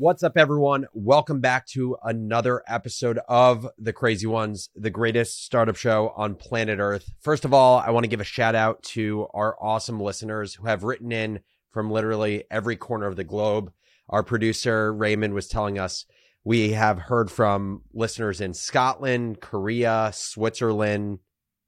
[0.00, 0.86] What's up, everyone?
[0.94, 6.78] Welcome back to another episode of The Crazy Ones, the greatest startup show on planet
[6.78, 7.12] Earth.
[7.20, 10.66] First of all, I want to give a shout out to our awesome listeners who
[10.68, 11.40] have written in
[11.70, 13.72] from literally every corner of the globe.
[14.08, 16.06] Our producer, Raymond, was telling us
[16.44, 21.18] we have heard from listeners in Scotland, Korea, Switzerland,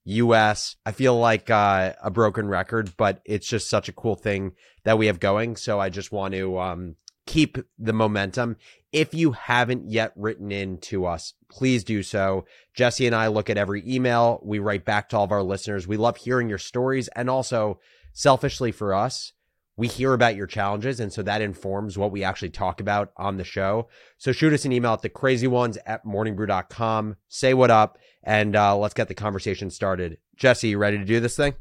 [0.04, 0.76] US.
[0.86, 4.52] I feel like uh, a broken record, but it's just such a cool thing
[4.84, 5.56] that we have going.
[5.56, 6.96] So I just want to um,
[7.27, 8.57] keep the momentum.
[8.93, 12.44] If you haven't yet written in to us, please do so.
[12.75, 14.40] Jesse and I look at every email.
[14.43, 15.86] We write back to all of our listeners.
[15.86, 17.08] We love hearing your stories.
[17.08, 17.80] And also,
[18.13, 19.32] selfishly for us,
[19.77, 21.00] we hear about your challenges.
[21.00, 23.89] And so that informs what we actually talk about on the show.
[24.18, 27.16] So shoot us an email at the crazy ones at morningbrew.com.
[27.29, 30.18] Say what up and uh, let's get the conversation started.
[30.36, 31.54] Jesse, you ready to do this thing?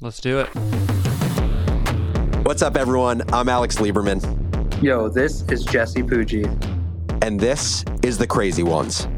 [0.00, 0.46] Let's do it.
[2.44, 3.22] What's up, everyone?
[3.32, 4.45] I'm Alex Lieberman.
[4.82, 6.44] Yo, this is Jesse Pujji.
[7.22, 9.08] And this is The Crazy Ones.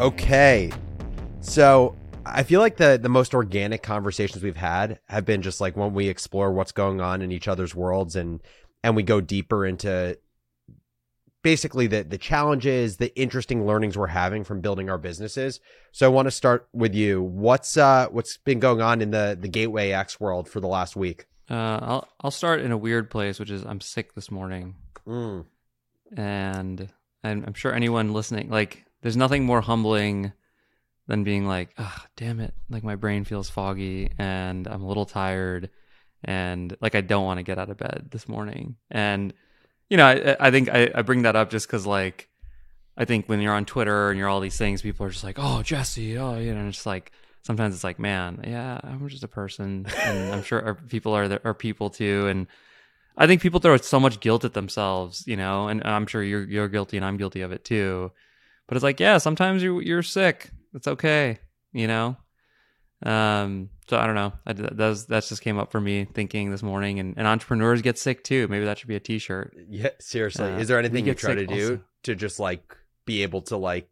[0.00, 0.72] Okay.
[1.40, 1.94] So
[2.26, 5.94] I feel like the the most organic conversations we've had have been just like when
[5.94, 8.42] we explore what's going on in each other's worlds and
[8.82, 10.18] and we go deeper into
[11.44, 15.60] basically the the challenges, the interesting learnings we're having from building our businesses.
[15.92, 17.22] So I want to start with you.
[17.22, 20.96] What's uh what's been going on in the the Gateway X world for the last
[20.96, 21.26] week?
[21.50, 24.74] Uh, I'll I'll start in a weird place, which is I'm sick this morning,
[25.06, 25.46] Mm.
[26.16, 26.88] and
[27.24, 30.32] and I'm sure anyone listening, like, there's nothing more humbling
[31.06, 35.06] than being like, ah, damn it, like my brain feels foggy and I'm a little
[35.06, 35.70] tired,
[36.22, 39.32] and like I don't want to get out of bed this morning, and
[39.88, 42.28] you know, I I think I, I bring that up just because like
[42.96, 45.38] I think when you're on Twitter and you're all these things, people are just like,
[45.38, 47.10] oh Jesse, oh you know, and it's like
[47.42, 51.28] sometimes it's like, man, yeah, I'm just a person, and I'm sure our people are
[51.28, 52.46] the, are people too, and
[53.16, 56.44] I think people throw so much guilt at themselves, you know, and I'm sure you're
[56.44, 58.12] you're guilty and I'm guilty of it too.
[58.66, 60.50] But it's like, yeah, sometimes you you're sick.
[60.74, 61.38] It's okay,
[61.72, 62.16] you know.
[63.02, 64.32] Um, so I don't know.
[64.46, 67.98] I, that's that's just came up for me thinking this morning, and, and entrepreneurs get
[67.98, 68.46] sick too.
[68.48, 69.56] Maybe that should be a T-shirt.
[69.68, 70.52] Yeah, seriously.
[70.52, 71.80] Uh, Is there anything you try to do also.
[72.04, 73.88] to just like be able to like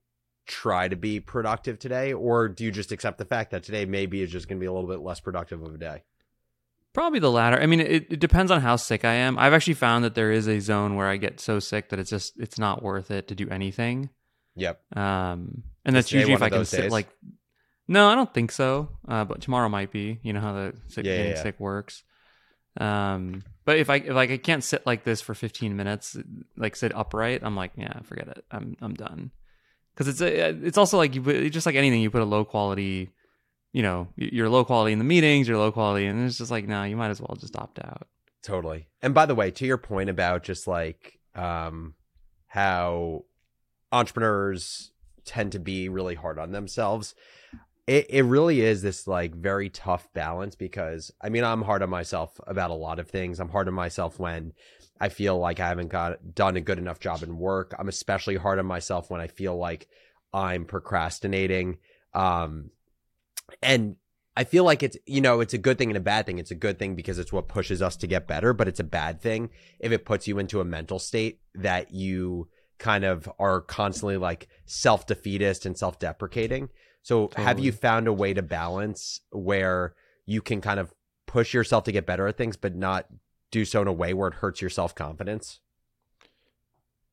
[0.46, 4.22] try to be productive today, or do you just accept the fact that today maybe
[4.22, 6.02] is just going to be a little bit less productive of a day?
[6.92, 7.60] Probably the latter.
[7.60, 9.38] I mean, it, it depends on how sick I am.
[9.38, 12.08] I've actually found that there is a zone where I get so sick that it's
[12.08, 14.08] just it's not worth it to do anything.
[14.54, 14.80] Yep.
[14.96, 16.90] Um, and that's usually if I can sit days?
[16.90, 17.08] like.
[17.88, 18.88] No, I don't think so.
[19.06, 20.18] Uh, but tomorrow might be.
[20.22, 21.42] You know how the sick, yeah, getting yeah.
[21.42, 22.02] sick works.
[22.80, 26.16] Um, but if I if like I can't sit like this for 15 minutes,
[26.56, 28.44] like sit upright, I'm like, yeah, forget it.
[28.50, 29.30] I'm I'm done.
[29.96, 32.44] Because it's a, it's also like you put, just like anything you put a low
[32.44, 33.10] quality,
[33.72, 36.68] you know, you're low quality in the meetings, you're low quality, and it's just like
[36.68, 38.06] no, you might as well just opt out.
[38.42, 38.88] Totally.
[39.00, 41.94] And by the way, to your point about just like um
[42.46, 43.24] how
[43.90, 44.92] entrepreneurs
[45.24, 47.14] tend to be really hard on themselves,
[47.86, 51.90] it, it really is this like very tough balance because I mean I'm hard on
[51.90, 53.40] myself about a lot of things.
[53.40, 54.52] I'm hard on myself when
[55.00, 57.74] I feel like I haven't got done a good enough job in work.
[57.78, 59.88] I'm especially hard on myself when I feel like
[60.32, 61.78] I'm procrastinating.
[62.14, 62.70] Um
[63.62, 63.96] and
[64.36, 66.38] I feel like it's you know it's a good thing and a bad thing.
[66.38, 68.84] It's a good thing because it's what pushes us to get better, but it's a
[68.84, 72.48] bad thing if it puts you into a mental state that you
[72.78, 76.68] kind of are constantly like self defeatist and self deprecating.
[77.02, 79.94] So have you found a way to balance where
[80.26, 80.92] you can kind of
[81.26, 83.06] push yourself to get better at things, but not
[83.50, 85.60] do so in a way where it hurts your self confidence?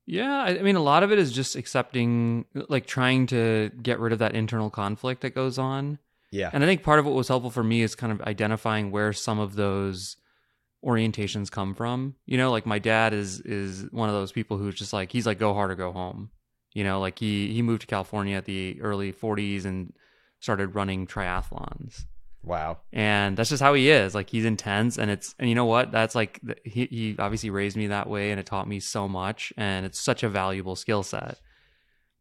[0.05, 3.99] Yeah, I I mean, a lot of it is just accepting, like trying to get
[3.99, 5.99] rid of that internal conflict that goes on.
[6.31, 6.49] Yeah.
[6.51, 9.13] And I think part of what was helpful for me is kind of identifying where
[9.13, 10.17] some of those
[10.83, 12.16] orientations come from.
[12.25, 15.25] You know, like my dad is is one of those people who's just like he's
[15.25, 16.31] like go hard or go home.
[16.73, 19.93] You know, like he he moved to California at the early 40s and
[20.39, 22.05] started running triathlons.
[22.43, 22.79] Wow.
[22.91, 24.13] And that's just how he is.
[24.13, 25.91] Like he's intense and it's and you know what?
[25.91, 29.53] That's like he he obviously raised me that way and it taught me so much
[29.57, 31.40] and it's such a valuable skill set.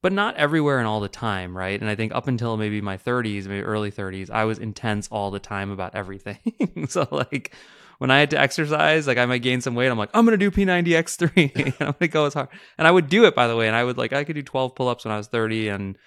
[0.01, 1.81] But not everywhere and all the time, right?
[1.81, 5.31] And I think up until maybe my 30s, maybe early 30s, I was intense all
[5.31, 6.87] the time about everything.
[6.89, 7.55] so like
[7.99, 10.37] when I had to exercise, like I might gain some weight, I'm like, I'm gonna
[10.37, 12.49] do P90X3 and I'm gonna go as hard.
[12.79, 14.43] And I would do it by the way, and I would like I could do
[14.43, 15.99] 12 pull-ups when I was 30 and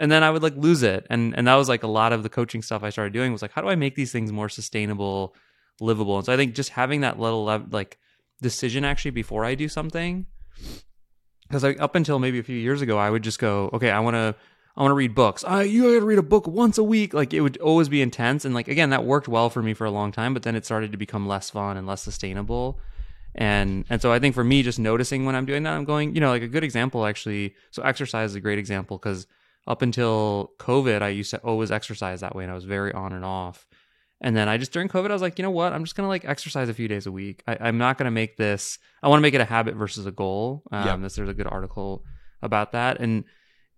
[0.00, 1.06] and then I would like lose it.
[1.10, 3.42] And and that was like a lot of the coaching stuff I started doing was
[3.42, 5.34] like, how do I make these things more sustainable,
[5.78, 6.16] livable?
[6.16, 7.98] And so I think just having that little like
[8.40, 10.26] decision actually before I do something,
[11.46, 14.00] because like up until maybe a few years ago, I would just go, okay, I
[14.00, 14.34] want to.
[14.76, 15.44] I want to read books.
[15.44, 17.12] Uh, you got to read a book once a week.
[17.12, 19.84] Like it would always be intense, and like again, that worked well for me for
[19.84, 20.32] a long time.
[20.32, 22.80] But then it started to become less fun and less sustainable.
[23.34, 26.14] And and so I think for me, just noticing when I'm doing that, I'm going,
[26.14, 27.56] you know, like a good example actually.
[27.72, 29.26] So exercise is a great example because
[29.66, 33.12] up until COVID, I used to always exercise that way, and I was very on
[33.12, 33.66] and off.
[34.22, 35.72] And then I just during COVID, I was like, you know what?
[35.72, 37.42] I'm just gonna like exercise a few days a week.
[37.46, 38.78] I, I'm not gonna make this.
[39.02, 40.62] I want to make it a habit versus a goal.
[40.70, 40.96] Um, Yeah.
[40.96, 42.04] this, there's a good article
[42.42, 43.24] about that, and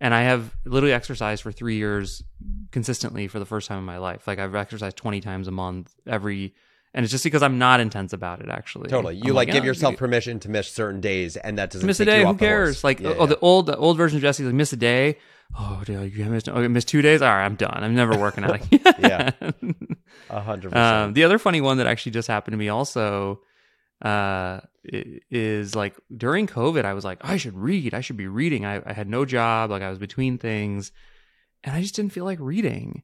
[0.01, 2.25] and I have literally exercised for three years
[2.73, 4.27] consistently for the first time in my life.
[4.27, 6.55] Like I've exercised 20 times a month every,
[6.95, 8.49] and it's just because I'm not intense about it.
[8.49, 9.17] Actually, Totally.
[9.17, 11.87] You I'm like, give yeah, yourself you- permission to miss certain days, and that doesn't
[11.87, 12.23] miss a day.
[12.23, 12.49] Who off the horse.
[12.49, 12.85] cares?
[12.85, 13.27] Like Yeah, oh, yeah.
[13.27, 15.19] the old the old version of Jesse, like miss a day.
[15.59, 16.49] Oh, dude, you missed.
[16.49, 17.21] Oh, missed two days.
[17.21, 17.79] All right, I'm done.
[17.85, 18.55] I'm never working out.
[18.73, 18.81] again.
[18.99, 19.31] Yeah.
[20.31, 21.15] a hundred Um, percent.
[21.15, 23.41] the other funny one that actually just happened to me also
[24.01, 24.61] uh,
[25.31, 27.93] is like during COVID, I was like, I should read.
[27.95, 28.65] I should be reading.
[28.65, 29.71] I, I had no job.
[29.71, 30.91] Like I was between things,
[31.65, 33.03] and I just didn't feel like reading.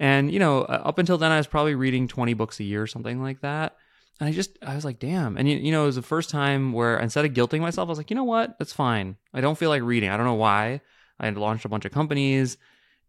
[0.00, 2.82] And you know, uh, up until then, I was probably reading twenty books a year,
[2.82, 3.76] or something like that.
[4.18, 5.38] And I just, I was like, damn.
[5.38, 7.90] And you, you know, it was the first time where instead of guilting myself, I
[7.90, 8.58] was like, you know what?
[8.58, 9.16] That's fine.
[9.32, 10.10] I don't feel like reading.
[10.10, 10.82] I don't know why.
[11.18, 12.58] I had launched a bunch of companies.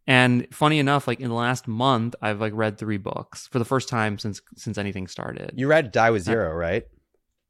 [0.08, 3.66] And funny enough, like in the last month, I've like read three books for the
[3.66, 5.52] first time since since anything started.
[5.56, 6.86] you read Die with Zero, right?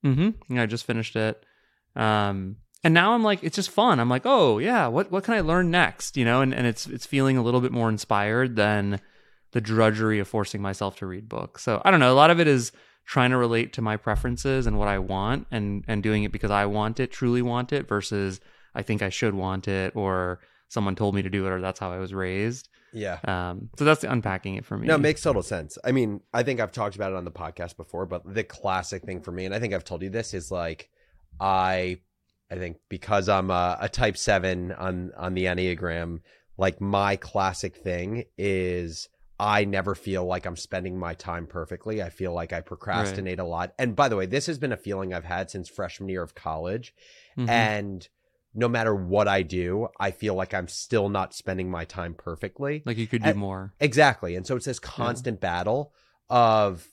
[0.03, 0.55] Mm-hmm.
[0.55, 1.43] Yeah, I just finished it.
[1.95, 3.99] Um, and now I'm like, it's just fun.
[3.99, 6.17] I'm like, oh yeah, what what can I learn next?
[6.17, 8.99] You know, and, and it's it's feeling a little bit more inspired than
[9.51, 11.63] the drudgery of forcing myself to read books.
[11.63, 12.11] So I don't know.
[12.11, 12.71] A lot of it is
[13.05, 16.51] trying to relate to my preferences and what I want, and and doing it because
[16.51, 18.39] I want it, truly want it, versus
[18.73, 20.39] I think I should want it, or
[20.69, 22.69] someone told me to do it, or that's how I was raised.
[22.93, 23.19] Yeah.
[23.23, 24.87] Um, so that's unpacking it for me.
[24.87, 25.77] No, it makes total sense.
[25.83, 29.03] I mean, I think I've talked about it on the podcast before, but the classic
[29.03, 30.89] thing for me, and I think I've told you this, is like
[31.39, 31.99] I,
[32.49, 36.19] I think because I'm a, a Type Seven on on the Enneagram,
[36.57, 39.09] like my classic thing is
[39.41, 42.01] I never feel like I'm spending my time perfectly.
[42.03, 43.73] I feel like I procrastinate a lot.
[43.79, 46.35] And by the way, this has been a feeling I've had since freshman year of
[46.35, 46.93] college,
[47.35, 47.49] Mhm.
[47.49, 48.07] and
[48.53, 52.83] no matter what I do, I feel like I'm still not spending my time perfectly.
[52.85, 53.73] like you could do and- more.
[53.79, 54.35] Exactly.
[54.35, 55.91] And so it's this constant battle
[56.29, 56.87] of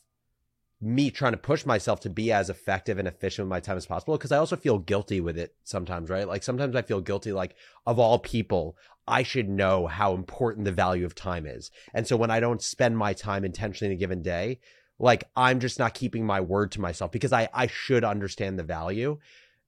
[0.80, 3.84] me trying to push myself to be as effective and efficient with my time as
[3.86, 6.26] possible because I also feel guilty with it sometimes, right?
[6.28, 8.76] Like sometimes I feel guilty like of all people,
[9.08, 11.70] I should know how important the value of time is.
[11.94, 14.60] And so when I don't spend my time intentionally in a given day,
[14.98, 18.64] like I'm just not keeping my word to myself because I I should understand the
[18.64, 19.18] value.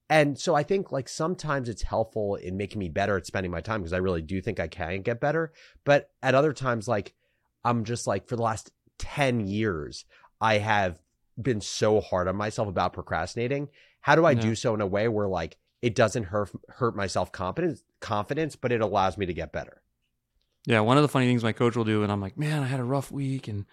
[0.08, 3.60] And so I think like sometimes it's helpful in making me better at spending my
[3.60, 5.52] time because I really do think I can get better.
[5.84, 7.14] But at other times, like
[7.64, 10.04] I'm just like for the last 10 years,
[10.40, 11.00] I have
[11.40, 13.68] been so hard on myself about procrastinating.
[14.00, 14.40] How do I Yeah.
[14.40, 18.56] do so in a way where like it doesn't hurt hurt my self confidence confidence,
[18.56, 19.82] but it allows me to get better?
[20.66, 22.66] Yeah, one of the funny things my coach will do, and I'm like, man, I
[22.66, 23.64] had a rough week, and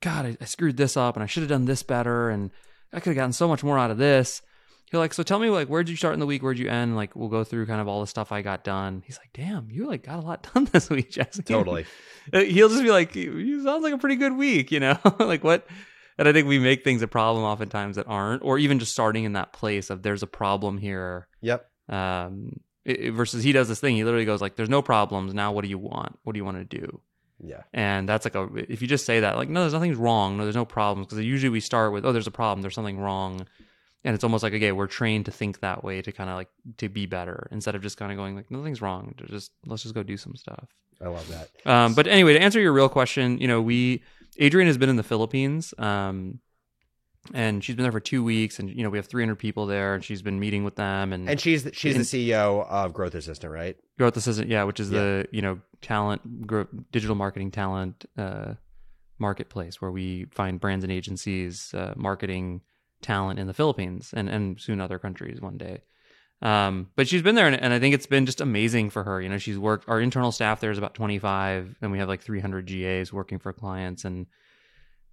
[0.00, 2.50] God, I, I screwed this up, and I should have done this better, and
[2.92, 4.42] I could have gotten so much more out of this.
[4.90, 6.42] He'll like, so tell me, like, where'd you start in the week?
[6.42, 6.96] Where'd you end?
[6.96, 9.02] Like, we'll go through kind of all the stuff I got done.
[9.04, 11.42] He's like, damn, you like got a lot done this week, Jesse.
[11.42, 11.84] Totally.
[12.32, 14.98] He'll just be like, you sounds like a pretty good week, you know?
[15.18, 15.66] like what?
[16.18, 19.24] And I think we make things a problem oftentimes that aren't, or even just starting
[19.24, 21.64] in that place of there's a problem here Yep.
[21.88, 25.52] um it, versus he does this thing he literally goes like there's no problems now
[25.52, 27.00] what do you want what do you want to do
[27.38, 27.62] Yeah.
[27.72, 30.44] and that's like a if you just say that like no there's nothing's wrong no
[30.44, 33.46] there's no problems because usually we start with oh there's a problem there's something wrong
[34.04, 36.48] and it's almost like okay we're trained to think that way to kind of like
[36.78, 39.94] to be better instead of just kind of going like nothing's wrong just let's just
[39.94, 40.66] go do some stuff
[41.00, 41.48] I love that.
[41.70, 44.02] um, but anyway, to answer your real question, you know, we
[44.38, 46.40] Adrian has been in the Philippines, um,
[47.34, 49.94] and she's been there for two weeks, and you know, we have 300 people there,
[49.94, 52.92] and she's been meeting with them, and, And she's the, she's In- the CEO of
[52.94, 53.76] Growth Assistant, right?
[53.98, 55.00] growth assistant, yeah, which is Yeah.
[55.00, 58.54] the you know talent, grow, digital marketing talent uh,
[59.18, 62.60] marketplace where we find brands and agencies uh, marketing
[63.02, 65.82] talent in the Philippines and and soon other countries one day.
[66.40, 69.20] Um, but she's been there, and, and I think it's been just amazing for her.
[69.20, 69.88] You know, she's worked.
[69.88, 73.52] Our internal staff there is about 25, and we have like 300 GAs working for
[73.52, 74.26] clients, and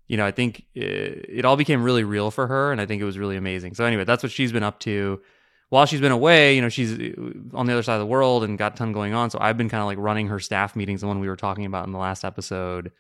[0.08, 3.02] you know, I think it, it all became really real for her, and I think
[3.02, 3.74] it was really amazing.
[3.74, 5.22] So anyway, that's what she's been up to.
[5.70, 8.44] While she's been away, you know, she's uh, on the other side of the world
[8.44, 9.32] and got a ton going on.
[9.32, 11.66] So I've been kind of like running her staff meetings, the one we were talking
[11.66, 12.92] about in the last episode.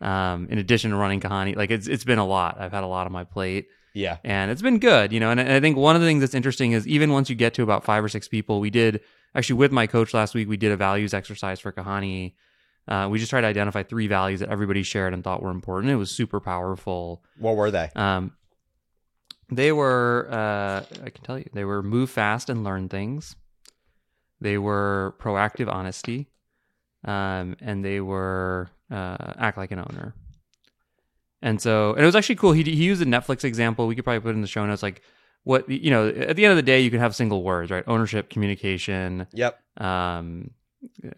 [0.00, 2.58] Um, in addition to running Kahani, like it's it's been a lot.
[2.58, 4.18] I've had a lot on my plate Yeah.
[4.24, 5.30] and it's been good, you know.
[5.30, 7.62] And, I think one of the things that's interesting is even once you get to
[7.62, 9.00] about five or six people, we did
[9.34, 10.48] actually with my coach last week.
[10.48, 12.34] We did a values exercise for Kahani.
[12.88, 15.92] Uh, we just tried to identify three values that everybody shared and thought were important.
[15.92, 17.22] It was super powerful.
[17.38, 17.90] What were they?
[17.94, 18.32] Um,
[19.50, 23.36] they were, uh, I can tell you, they were move fast and learn things.
[24.40, 26.30] They were proactive honesty,
[27.04, 30.14] um, and they were uh, act like an owner.
[31.42, 32.52] And so, and it was actually cool.
[32.52, 33.86] He he used a Netflix example.
[33.86, 34.82] We could probably put it in the show notes.
[34.82, 35.02] Like
[35.44, 37.82] what you know at the end of the day you can have single words right
[37.86, 39.58] ownership communication Yep.
[39.78, 40.50] um
[41.02, 41.10] uh,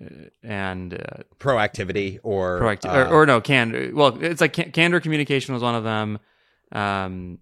[0.44, 3.90] and uh, Proactivity or proactive uh, or, or no candor.
[3.92, 6.20] well it's like can- candor communication was one of them
[6.70, 7.38] um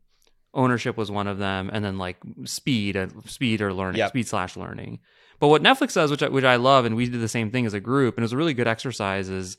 [0.55, 4.09] ownership was one of them and then like speed uh, speed or learning Yep.
[4.09, 5.01] speed slash learning
[5.39, 7.67] but what netflix does which I, which I love and we did the same thing
[7.67, 9.59] as a group and it was a really good exercise is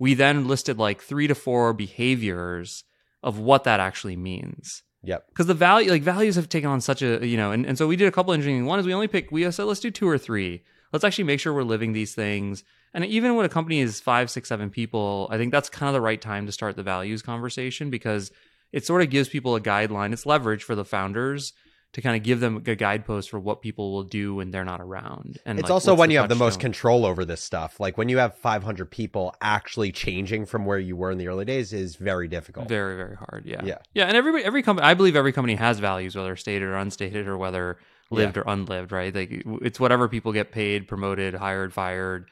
[0.00, 2.82] we then listed like three to four behaviors
[3.22, 4.82] of what that actually means.
[5.02, 5.28] Yep.
[5.28, 7.86] because the value like values have taken on such a you know and, and so
[7.86, 10.08] we did a couple interesting one is we only picked we said let's do two
[10.08, 10.62] or three.
[10.92, 12.64] Let's actually make sure we're living these things.
[12.92, 15.94] And even when a company is five six seven people i think that's kind of
[15.94, 18.30] the right time to start the values conversation because
[18.72, 20.12] it sort of gives people a guideline.
[20.12, 21.52] It's leverage for the founders
[21.92, 24.80] to kind of give them a guidepost for what people will do when they're not
[24.80, 26.72] around and It's like, also when you have the most touchstone.
[26.72, 27.80] control over this stuff.
[27.80, 31.44] Like when you have 500 people actually changing from where you were in the early
[31.44, 32.68] days is very difficult.
[32.68, 33.44] Very, very hard.
[33.44, 33.64] Yeah.
[33.64, 33.78] Yeah.
[33.92, 34.04] Yeah.
[34.04, 37.36] And everybody, every company, I believe every company has values, whether stated or unstated or
[37.36, 37.78] whether
[38.10, 39.14] lived or unlived, right?
[39.14, 42.28] Like it's whatever people get paid, promoted, hired, fired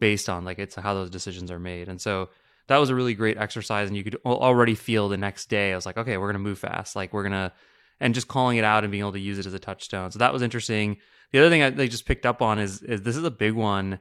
[0.00, 0.44] based on.
[0.44, 1.88] Like it's how those decisions are made.
[1.88, 2.30] And so
[2.68, 3.88] that was a really great exercise.
[3.88, 6.38] And you could already feel the next day, I was like, okay, we're going to
[6.38, 6.96] move fast.
[6.96, 7.52] Like we're going to,
[8.00, 10.10] and just calling it out and being able to use it as a touchstone.
[10.10, 10.98] So that was interesting.
[11.32, 13.54] The other thing I, they just picked up on is, is this is a big
[13.54, 13.98] one.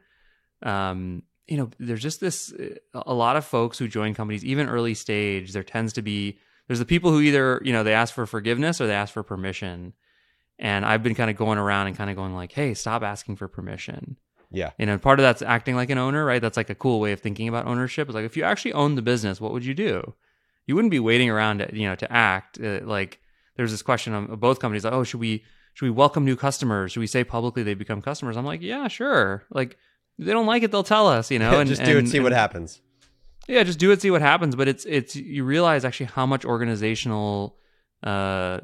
[0.62, 2.54] Um, you know, there's just this
[2.94, 5.52] a lot of folks who join companies, even early stage.
[5.52, 8.80] There tends to be there's the people who either you know they ask for forgiveness
[8.80, 9.94] or they ask for permission.
[10.60, 13.36] And I've been kind of going around and kind of going like, hey, stop asking
[13.36, 14.18] for permission.
[14.52, 14.70] Yeah.
[14.78, 16.42] You know, part of that's acting like an owner, right?
[16.42, 18.08] That's like a cool way of thinking about ownership.
[18.08, 20.14] It's like if you actually own the business, what would you do?
[20.68, 22.60] You wouldn't be waiting around, to, you know, to act.
[22.62, 23.20] Uh, like
[23.56, 25.44] there's this question of both companies, like, oh, should we
[25.74, 26.92] should we welcome new customers?
[26.92, 28.38] Should we say publicly they become customers?
[28.38, 29.44] I'm like, yeah, sure.
[29.50, 29.78] Like
[30.20, 31.60] if they don't like it, they'll tell us, you know.
[31.60, 32.82] And Just do it, and- see what happens.
[33.48, 34.56] yeah, just do it, see what happens.
[34.56, 37.58] But it's it's you realize actually how much organizational
[38.04, 38.60] uh,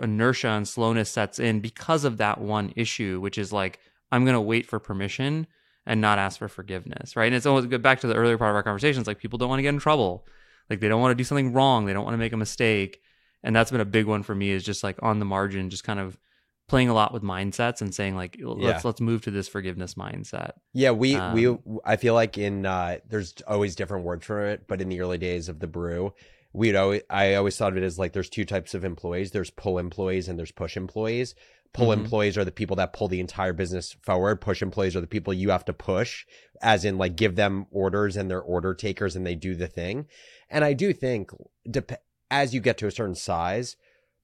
[0.00, 3.78] inertia and slowness sets in because of that one issue, which is like
[4.12, 5.46] I'm gonna wait for permission
[5.86, 7.26] and not ask for forgiveness, right?
[7.26, 9.06] And it's always good back to the earlier part of our conversations.
[9.06, 10.26] Like people don't want to get in trouble,
[10.70, 13.00] like they don't want to do something wrong, they don't want to make a mistake,
[13.44, 14.50] and that's been a big one for me.
[14.50, 16.18] Is just like on the margin, just kind of
[16.66, 18.80] playing a lot with mindsets and saying like let's Yeah.
[18.82, 20.52] let's move to this forgiveness mindset.
[20.72, 24.66] Yeah, we we Um, I feel like in uh there's always different words for it,
[24.66, 26.12] but in the early days of the brew,
[26.54, 29.30] we'd always I always thought of it as like there's two types of employees.
[29.32, 31.34] There's pull employees and there's push employees.
[31.74, 31.94] Pull Mhm.
[32.04, 34.40] employees are the people that pull the entire business forward.
[34.40, 36.24] Push employees are the people you have to push,
[36.62, 40.06] as in like give them orders and they're order takers and they do the thing.
[40.48, 41.30] And I do think
[41.68, 42.00] dep-
[42.34, 43.76] as you get to a certain size,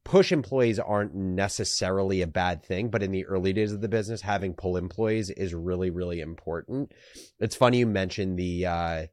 [0.05, 4.23] push employees aren't necessarily a bad thing, but in the early days of the business,
[4.23, 6.93] having pull employees is really, really important.
[7.39, 9.07] It's funny you mentioned the uh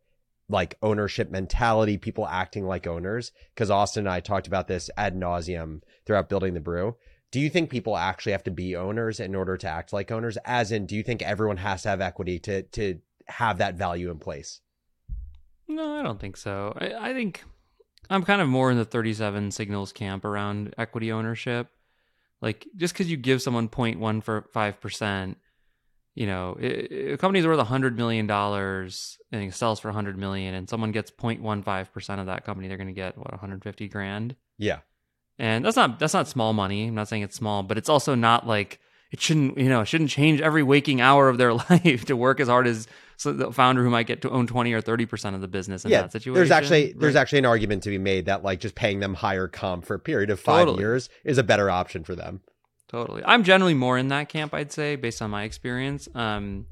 [0.49, 5.13] like ownership mentality, people acting like owners, because Austin and I talked about this ad
[5.13, 6.95] nauseum throughout building the brew.
[7.31, 10.37] Do you think people actually have to be owners in order to act like owners?
[10.45, 14.09] As in, do you think everyone has to have equity to to have that value
[14.09, 14.61] in place?
[15.67, 16.73] No, I don't think so.
[16.79, 17.43] I, I think
[18.09, 21.67] I'm kind of more in the 37 signals camp around equity ownership.
[22.41, 25.37] Like just because you give someone 0.1 for five percent,
[26.13, 30.69] you know, a company's worth 100 million dollars and it sells for 100 million, and
[30.69, 34.79] someone gets 0.15 percent of that company, they're going to get what 150 grand, Yeah.
[35.39, 36.87] and that's not that's not small money.
[36.87, 38.79] I'm not saying it's small, but it's also not like
[39.11, 42.39] it shouldn't you know it shouldn't change every waking hour of their life to work
[42.39, 45.35] as hard as so the founder who might get to own 20 or 30 percent
[45.35, 46.35] of the business in yeah, that situation.
[46.35, 49.47] there's actually there's actually an argument to be made that like just paying them higher
[49.47, 50.79] comp for a period of five Totally.
[50.79, 52.41] years is a better option for them.
[52.87, 53.21] Totally.
[53.25, 56.07] I'm generally more in that camp, I'd say, based on my experience.
[56.15, 56.67] Um,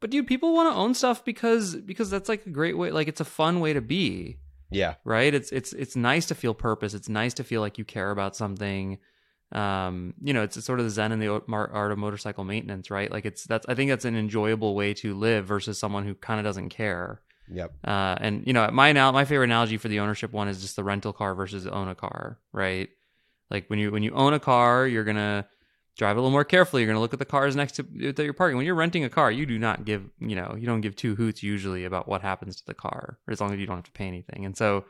[0.00, 2.90] but dude, people want to own stuff because because that's like a great way.
[2.90, 4.38] Like it's a fun way to be,
[4.70, 5.32] Yeah, right?
[5.32, 6.94] It's it's it's nice to feel purpose.
[6.94, 8.98] It's nice to feel like you care about something.
[9.52, 12.90] Um, you know, it's, it's sort of the zen and the art of motorcycle maintenance,
[12.90, 13.10] right?
[13.10, 16.40] Like it's that's I think that's an enjoyable way to live versus someone who kind
[16.40, 17.20] of doesn't care.
[17.50, 20.62] yep, Uh, and you know, my anal- my favorite analogy for the ownership one is
[20.62, 22.88] just the rental car versus own a car, right?
[23.50, 25.46] Like when you when you own a car, you're gonna
[25.98, 26.80] drive a little more carefully.
[26.80, 28.56] You're gonna look at the cars next to that you're parking.
[28.56, 31.14] When you're renting a car, you do not give you know you don't give two
[31.16, 33.92] hoots usually about what happens to the car, as long as you don't have to
[33.92, 34.46] pay anything.
[34.46, 34.86] And so,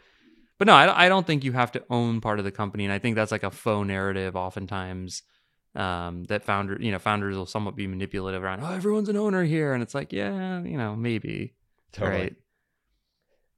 [0.62, 2.92] but no, I, I don't think you have to own part of the company, and
[2.92, 5.24] I think that's like a faux narrative oftentimes.
[5.74, 8.60] Um, that founder, you know, founders will somewhat be manipulative around.
[8.62, 11.54] Oh, everyone's an owner here, and it's like, yeah, you know, maybe,
[11.90, 12.16] totally.
[12.16, 12.36] right?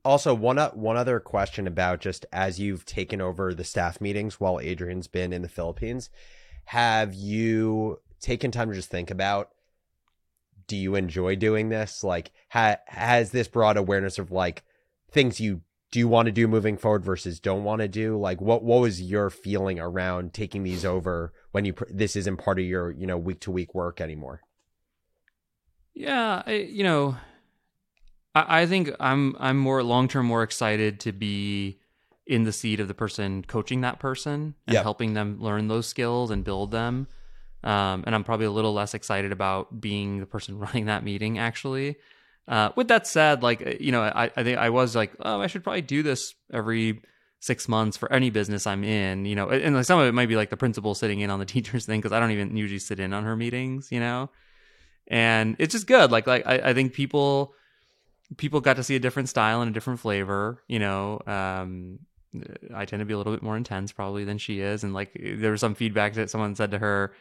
[0.03, 4.41] Also, one o- one other question about just as you've taken over the staff meetings
[4.41, 6.09] while Adrian's been in the Philippines,
[6.65, 9.51] have you taken time to just think about
[10.67, 12.03] do you enjoy doing this?
[12.03, 14.63] Like ha- has this brought awareness of like
[15.13, 15.61] things you
[15.95, 18.19] do you want to do moving forward versus don't want to do?
[18.19, 22.39] Like what what was your feeling around taking these over when you pr- this isn't
[22.39, 24.41] part of your you know week to week work anymore
[25.95, 27.17] Yeah, I, you know,
[28.35, 31.79] I, I think I'm I'm more long term more excited to be
[32.27, 34.83] in the seat of the person coaching that person and Yep.
[34.83, 37.07] helping them learn those skills and build them.
[37.63, 41.39] Um, and I'm probably a little less excited about being the person running that meeting.
[41.39, 41.97] Actually,
[42.49, 45.41] uh, with that said, like uh, you know, I, I think I was like, oh,
[45.41, 47.03] I should probably do this every
[47.41, 49.25] six months for any business I'm in.
[49.25, 51.39] You know, and like some of it might be like the principal sitting in on
[51.39, 53.89] the teachers thing because I don't even usually sit in on her meetings.
[53.91, 54.31] You know
[55.07, 56.11] and it's just good.
[56.11, 57.55] Like like I, I think people
[58.37, 60.63] people got to see a different style and a different flavor.
[60.69, 62.01] You know, um,
[62.75, 65.13] I tend to be a little bit more intense probably than she is, and like
[65.15, 67.13] there was some feedback that someone said to her.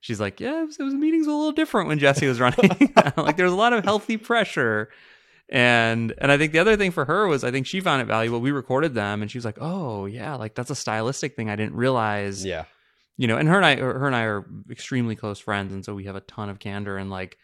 [0.00, 2.92] She's like, yeah, it was, it was meetings a little different when Jesse was running.
[3.16, 4.90] like there was a lot of healthy pressure,
[5.48, 8.06] and and I think the other thing for her was I think she found it
[8.06, 8.40] valuable.
[8.40, 11.56] We recorded them, and she was like, oh yeah, like that's a stylistic thing I
[11.56, 12.64] didn't realize yeah
[13.20, 15.94] you know, and her and I, her and I are extremely close friends, and so
[15.94, 16.96] we have a ton of candor.
[16.96, 17.36] And like,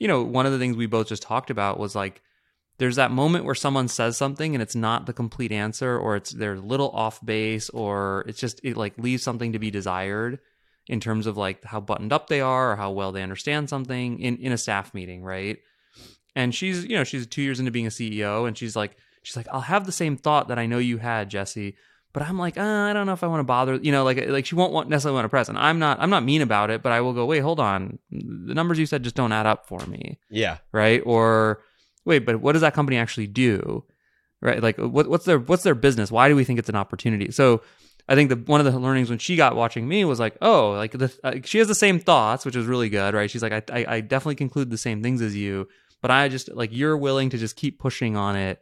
[0.00, 2.20] you know, one of the things we both just talked about was like,
[2.78, 6.32] there's that moment where someone says something and it's not the complete answer, or it's
[6.32, 10.40] they're a little off base, or it's just it like leaves something to be desired
[10.86, 14.20] in terms of like how buttoned up they are or how well they understand something
[14.20, 15.58] in in a staff meeting, right?
[16.36, 19.36] And she's, you know, she's two years into being a CEO, and she's like, she's
[19.36, 21.76] like, I'll have the same thought that I know you had, Jesse,
[22.12, 23.76] but I'm like, uh, I don't know if I want to bother.
[23.76, 26.10] You know, like like she won't want necessarily want to press, and I'm not I'm
[26.10, 29.02] not mean about it, but I will go, wait, hold on, the numbers you said
[29.02, 31.02] just don't add up for me, yeah right?
[31.04, 31.62] Or
[32.04, 33.84] wait, but what does that company actually do,
[34.40, 34.62] right?
[34.62, 36.12] Like what, what's their what's their business?
[36.12, 37.30] Why do we think it's an opportunity?
[37.30, 37.62] So.
[38.08, 40.72] I think the one of the learnings when she got watching me was like, oh,
[40.72, 43.30] like the uh, she has the same thoughts, which is really good, right?
[43.30, 45.68] She's like, I, I I definitely conclude the same things as you,
[46.02, 48.60] but I just like you're willing to just keep pushing on it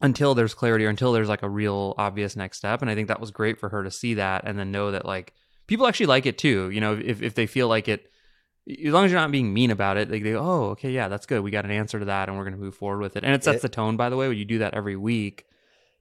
[0.00, 2.82] until there's clarity or until there's like a real obvious next step.
[2.82, 5.04] And I think that was great for her to see that and then know that
[5.04, 5.32] like
[5.66, 6.70] people actually like it too.
[6.70, 8.06] You know, if if they feel like it,
[8.68, 11.08] as long as you're not being mean about it, like they go, oh, okay, yeah,
[11.08, 11.40] that's good.
[11.42, 13.24] We got an answer to that, and we're going to move forward with it.
[13.24, 15.44] And it sets It- the tone, by the way, when you do that every week.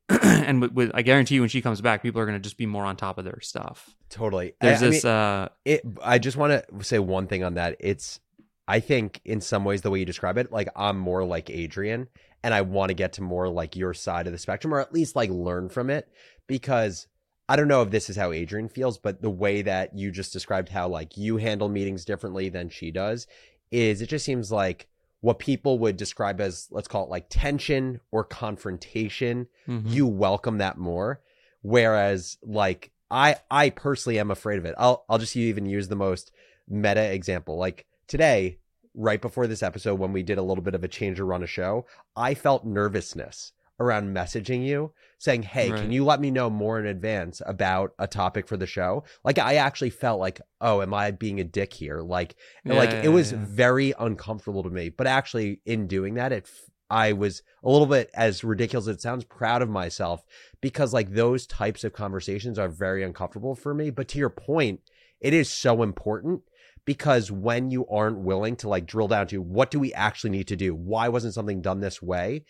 [0.23, 2.57] and with, with, I guarantee you, when she comes back, people are going to just
[2.57, 3.95] be more on top of their stuff.
[4.09, 7.43] totally There's I- I this, mean, uh, it i just want to say one thing
[7.43, 8.19] on that it's
[8.67, 12.07] i think in some ways the way you describe it like i'm more like adrian
[12.43, 14.93] and i want to get to more like your side of the spectrum or at
[14.93, 16.07] least like learn from it
[16.47, 17.07] because
[17.49, 20.31] i don't know if this is how adrian feels but the way that you just
[20.33, 23.27] described how like you handle meetings differently than she does
[23.71, 24.87] is it just seems like
[25.21, 29.83] what people would describe as let's call it like tension or confrontation mhm.
[29.85, 31.21] you welcome that more.
[31.61, 34.75] Whereas like i i personally am afraid of it.
[34.77, 36.31] I'll i'll just even use the most
[36.67, 37.57] meta example.
[37.57, 38.59] Like today
[38.97, 41.43] right before this episode when we did a little bit of a change or run
[41.43, 45.81] a show i felt nervousness around messaging you saying hey Right.
[45.81, 49.37] can you let me know more in advance about a topic for the show like
[49.37, 52.35] i actually felt like oh am i being a dick here like
[52.65, 53.37] Yeah, like yeah, it was yeah.
[53.41, 56.49] very uncomfortable to me but actually in doing that it
[56.89, 60.23] i was a little bit as ridiculous as it sounds proud of myself
[60.61, 64.81] because like those types of conversations are very uncomfortable for me but to your point
[65.19, 66.41] it is so important
[66.85, 70.47] because when you aren't willing to like drill down to what do we actually need
[70.47, 72.43] to do why wasn't something done this way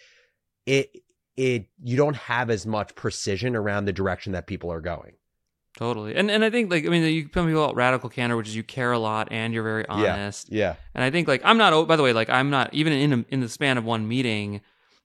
[0.65, 0.89] it
[1.37, 5.13] it you don't have as much precision around the direction that people are going
[5.77, 6.15] totally.
[6.15, 8.47] And and I think like I mean, you some people call it radical candor, which
[8.47, 10.51] is you care a lot and you're very honest.
[10.51, 11.71] yeah And I think like I'm not.
[11.71, 14.07] oh, By the way, like I'm not even in a, in the span of one
[14.07, 14.61] meeting.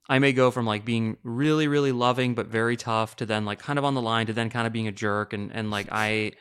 [0.09, 3.59] I may go from like being really really loving but very tough to then like
[3.61, 5.89] kind of on the line to then kind of being a jerk and and like
[5.93, 6.33] I.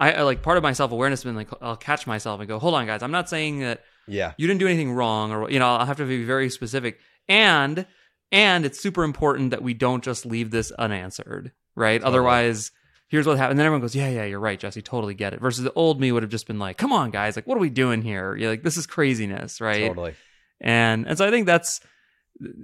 [0.00, 2.60] I like part of my self awareness has been like I'll catch myself and go,
[2.60, 3.02] hold on, guys.
[3.02, 5.96] I'm not saying that yeah you didn't do anything wrong, or you know, I'll have
[5.96, 7.00] to be very specific.
[7.28, 7.84] And
[8.32, 12.00] and it's super important that we don't just leave this unanswered, right?
[12.00, 12.08] Totally.
[12.08, 12.70] Otherwise,
[13.08, 13.52] here's what happened.
[13.52, 15.40] And then everyone goes, yeah, yeah, you're right, Jesse, totally get it.
[15.40, 17.60] Versus the old me would have just been like, come on, guys, like what are
[17.60, 18.36] we doing here?
[18.36, 19.88] You're like, this is craziness, right?
[19.88, 20.14] totally
[20.60, 21.80] and and so I think that's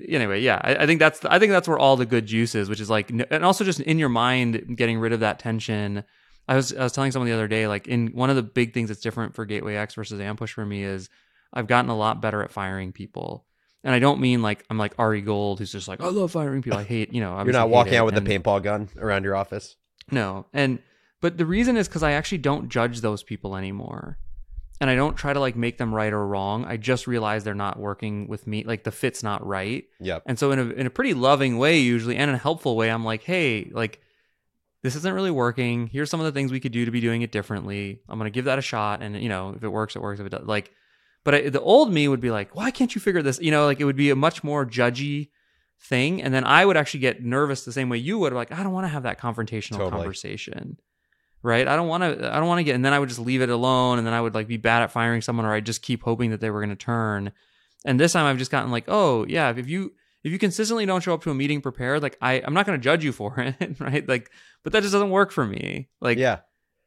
[0.09, 2.68] anyway, yeah, I, I think that's I think that's where all the good juice is,
[2.68, 6.05] which is like, and also just in your mind, getting rid of that tension.
[6.46, 8.74] I was I was telling someone the other day, like in one of the big
[8.74, 11.09] things that's different for Gateway X versus Ampush for me is
[11.53, 13.46] I've gotten a lot better at firing people.
[13.85, 16.62] And I don't mean like I'm like Ari Gold, who's just like I love firing
[16.62, 16.79] people.
[16.79, 17.35] I hate, you know.
[17.44, 19.77] you're not walking out with And- a paintball gun around your office
[20.11, 20.44] no.
[20.53, 20.81] And
[21.20, 24.18] but the reason is because I actually don't judge those people anymore.
[24.81, 26.64] And I don't try to like make them right or wrong.
[26.66, 28.64] I just realize they're not working with me.
[28.64, 29.85] Like the fit's not right.
[30.01, 32.77] yep And so in a in a pretty loving way usually and in a helpful
[32.77, 34.01] way, I'm like, hey, like
[34.83, 35.87] this isn't really working.
[35.87, 38.01] Here's some of the things we could do to be doing it differently.
[38.09, 40.20] I'm gonna give that a shot, and you know, if it works, it works.
[40.20, 40.70] If it does, like,
[41.24, 43.40] but I, the old me would be like, why can't you figure this?
[43.40, 45.30] You know, like it would be a much more judgy
[45.80, 48.32] thing, and then I would actually get nervous the same way you would.
[48.32, 49.90] Like, I don't want to have that confrontational Totally.
[49.90, 50.78] conversation,
[51.42, 51.66] right?
[51.66, 52.32] I don't want to.
[52.32, 52.74] I don't want to get.
[52.74, 54.82] And then I would just leave it alone, and then I would like be bad
[54.82, 57.32] at firing someone, or I just keep hoping that they were going to turn.
[57.87, 61.02] And this time, I've just gotten like, oh yeah, if you if you consistently don't
[61.02, 63.34] show up to a meeting prepared, like I I'm not going to judge you for
[63.60, 64.06] it, right?
[64.08, 64.30] Like,
[64.62, 65.88] but that just doesn't work for me.
[66.00, 66.40] Like, yeah.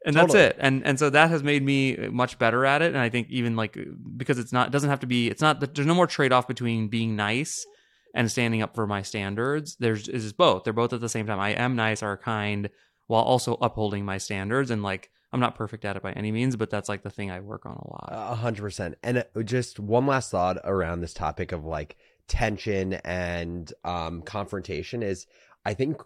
[0.06, 0.40] And totally.
[0.40, 0.60] that's it.
[0.60, 2.88] And and so that has made me much better at it.
[2.88, 3.78] And I think even like
[4.16, 5.30] because it's not it doesn't have to be.
[5.30, 5.74] It's not.
[5.74, 7.66] There's no more trade off between being nice
[8.14, 9.76] and standing up for my standards.
[9.80, 10.64] There's is both.
[10.64, 11.40] They're both at the same time.
[11.40, 12.70] I am nice or kind
[13.08, 16.56] while also upholding my standards and like I'm not perfect at it by any means,
[16.56, 18.10] but that's like the thing I work on a lot.
[18.12, 18.96] A hundred percent.
[19.04, 25.04] And uh, just one last thought around this topic of like tension and um, confrontation
[25.04, 25.28] is
[25.66, 26.02] I think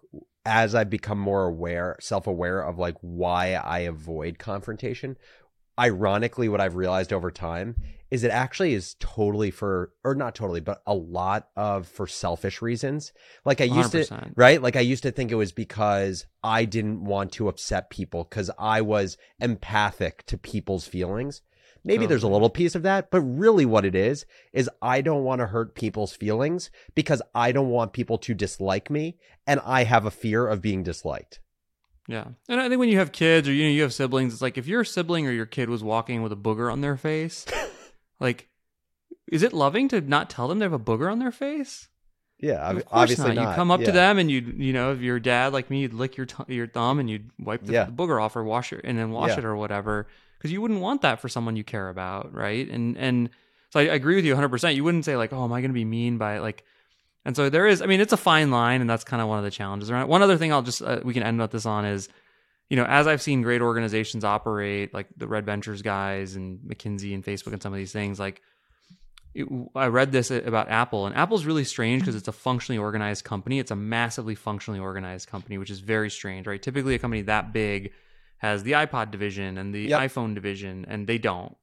[0.46, 5.18] as I've become more aware, self aware of like why I avoid confrontation,
[5.80, 7.76] ironically, what I've realized over time
[8.10, 12.62] is it actually is totally for, or not totally, but a lot of for selfish
[12.62, 13.14] reasons.
[13.46, 14.34] Like I used to, 100%.
[14.36, 14.62] right?
[14.62, 18.52] Like I used to think it was because I didn't want to upset people because
[18.60, 21.42] I was empathic to people's feelings.
[21.84, 25.24] Maybe there's a little piece of that, but really what it is, is I don't
[25.24, 29.18] want to hurt people's feelings because I don't want people to dislike me
[29.48, 31.40] and I have a fear of being disliked.
[32.08, 32.26] Yeah.
[32.48, 34.58] And I think when you have kids or you know you have siblings, it's like
[34.58, 37.46] if your sibling or your kid was walking with a booger on their face,
[38.20, 38.48] like
[39.32, 41.88] is it loving to not tell them they have a booger on their face?
[42.40, 43.36] Yeah, of course obviously not.
[43.44, 43.50] not.
[43.52, 43.86] You come up Yeah.
[43.88, 46.50] to them and you you know, if your dad like me, you'd lick your th-
[46.50, 47.86] your thumb and you'd wipe the, Yeah.
[47.86, 49.40] the booger off or wash it and then wash Yeah.
[49.40, 50.08] it or whatever
[50.42, 52.68] because you wouldn't want that for someone you care about, right?
[52.68, 53.30] And and
[53.70, 54.76] so I, I agree with you 100%.
[54.76, 56.64] You wouldn't say like, "Oh, am I going to be mean by like
[57.24, 59.38] and so there is, I mean, it's a fine line, and that's kind of one
[59.38, 60.08] of the challenges around.
[60.08, 62.10] One other thing I'll just, uh, we can end with this on is,
[62.70, 67.14] you know, as I've seen great organizations operate, like the Red Ventures guys and McKinsey
[67.14, 68.42] and Facebook and some of these things, like
[69.36, 73.24] it, I read this about Apple, and Apple's really strange because it's a functionally organized
[73.24, 73.60] company.
[73.60, 76.62] It's a massively functionally organized company, which is very strange, right?
[76.62, 77.92] Typically, a company that big
[78.42, 80.00] has the iPod division and the Yep.
[80.02, 81.56] iPhone division, and they don't.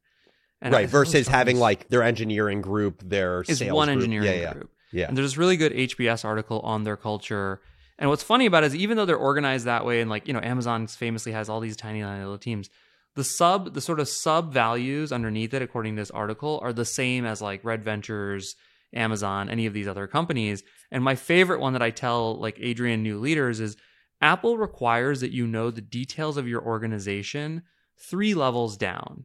[0.63, 3.97] And right, versus having like their engineering group, their is sales one group.
[3.97, 4.71] engineering yeah, yeah, group.
[4.93, 5.07] Yeah.
[5.09, 7.61] And there's this really good HBS article on their culture.
[7.99, 10.33] And what's funny about it is even though they're organized that way, and like, you
[10.33, 12.71] know, Amazon famously has all these tiny, tiny little teams,
[13.15, 16.85] the sub, the sort of sub values underneath it, according to this article, are the
[16.85, 18.55] same as like Red Ventures,
[18.95, 20.63] Amazon, any of these other companies.
[20.91, 23.77] And my favorite one that I tell like Adrian new leaders is
[24.21, 27.63] Apple requires that you know the details of your organization
[27.97, 29.25] three levels down.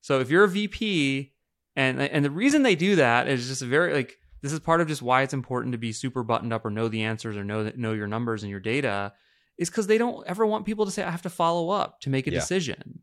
[0.00, 1.32] So if you're a VP,
[1.76, 4.88] and and the reason they do that is just very like this is part of
[4.88, 7.64] just why it's important to be super buttoned up or know the answers or know
[7.64, 9.12] that know your numbers and your data
[9.58, 12.10] is because they don't ever want people to say I have to follow up to
[12.10, 12.38] make a Yeah.
[12.38, 13.00] decision.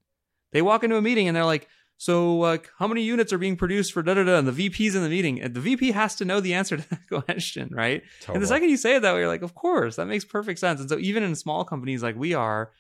[0.52, 3.56] They walk into a meeting and they're like, so like how many units are being
[3.56, 6.16] produced for da da da, and the VP's in the meeting, and the VP has
[6.16, 8.04] to know the answer to that question, right?
[8.28, 10.60] And the second you say it that way, you're like, of course, that makes perfect
[10.60, 10.80] sense.
[10.80, 12.72] And so even in small companies like we are,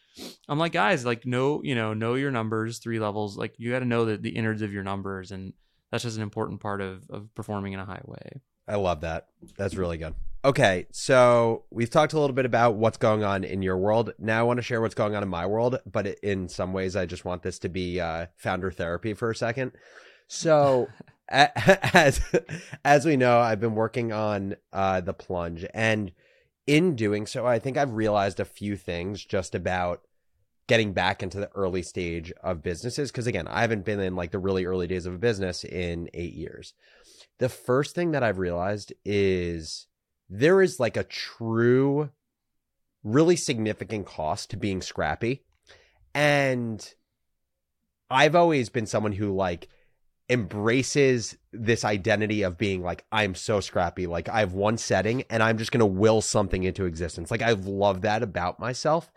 [0.47, 3.37] I'm like, guys, like know, you know, know your numbers, three levels.
[3.37, 5.31] Like you got to know the, the innards of your numbers.
[5.31, 5.53] And
[5.91, 8.41] that's just an important part of, of performing in a high way.
[8.67, 9.27] I love that.
[9.57, 10.15] That's really good.
[10.45, 14.13] Okay, so we've talked a little bit about what's going on in your world.
[14.19, 16.95] Now I want to share what's going on in my world, but in some ways,
[16.95, 19.71] I just want this to be uh, founder therapy for a second.
[20.27, 20.87] So,
[21.29, 22.21] as
[22.85, 26.11] as we know, I've been working on uh, the plunge, and
[26.67, 30.03] in doing so, I think I've realized a few things just about
[30.67, 33.11] getting back into the early stage of businesses.
[33.11, 36.07] Because again, I haven't been in like the really early days of a business in
[36.13, 36.75] eight years
[37.37, 39.87] the first thing that I've realized is
[40.29, 42.09] there is like a true,
[43.03, 45.43] really significant cost to being scrappy.
[46.13, 46.93] And
[48.09, 49.67] I've always been someone who like
[50.29, 54.07] embraces this identity of being like, I'm so scrappy.
[54.07, 57.29] Like I have one setting and I'm just going to will something into existence.
[57.29, 59.11] Like I've loved that about myself.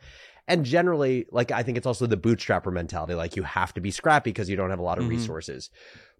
[0.46, 3.14] And generally, like I think it's also the bootstrapper mentality.
[3.14, 5.10] Like you have to be scrappy because you don't have a lot of Mhm.
[5.10, 5.70] resources.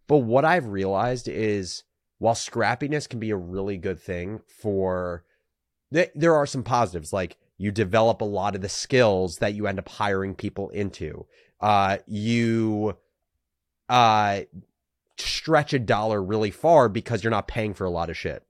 [0.07, 1.85] But what I've realized is
[2.19, 5.25] while scrappiness can be a really good thing for
[5.93, 9.67] th- there are some positives like you develop a lot of the skills that you
[9.67, 11.27] end up hiring people into
[11.61, 12.97] uh you
[13.89, 14.41] uh
[15.17, 18.45] stretch a dollar really far because you're not paying for a lot of shit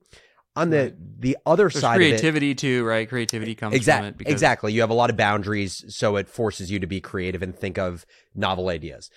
[0.56, 3.08] on the the other There's side of it creativity too, right?
[3.08, 4.18] Creativity comes from exactly it.
[4.18, 7.42] Because, exactly you have a lot of boundaries so it forces you to be creative
[7.42, 8.04] and think of
[8.34, 9.10] novel ideas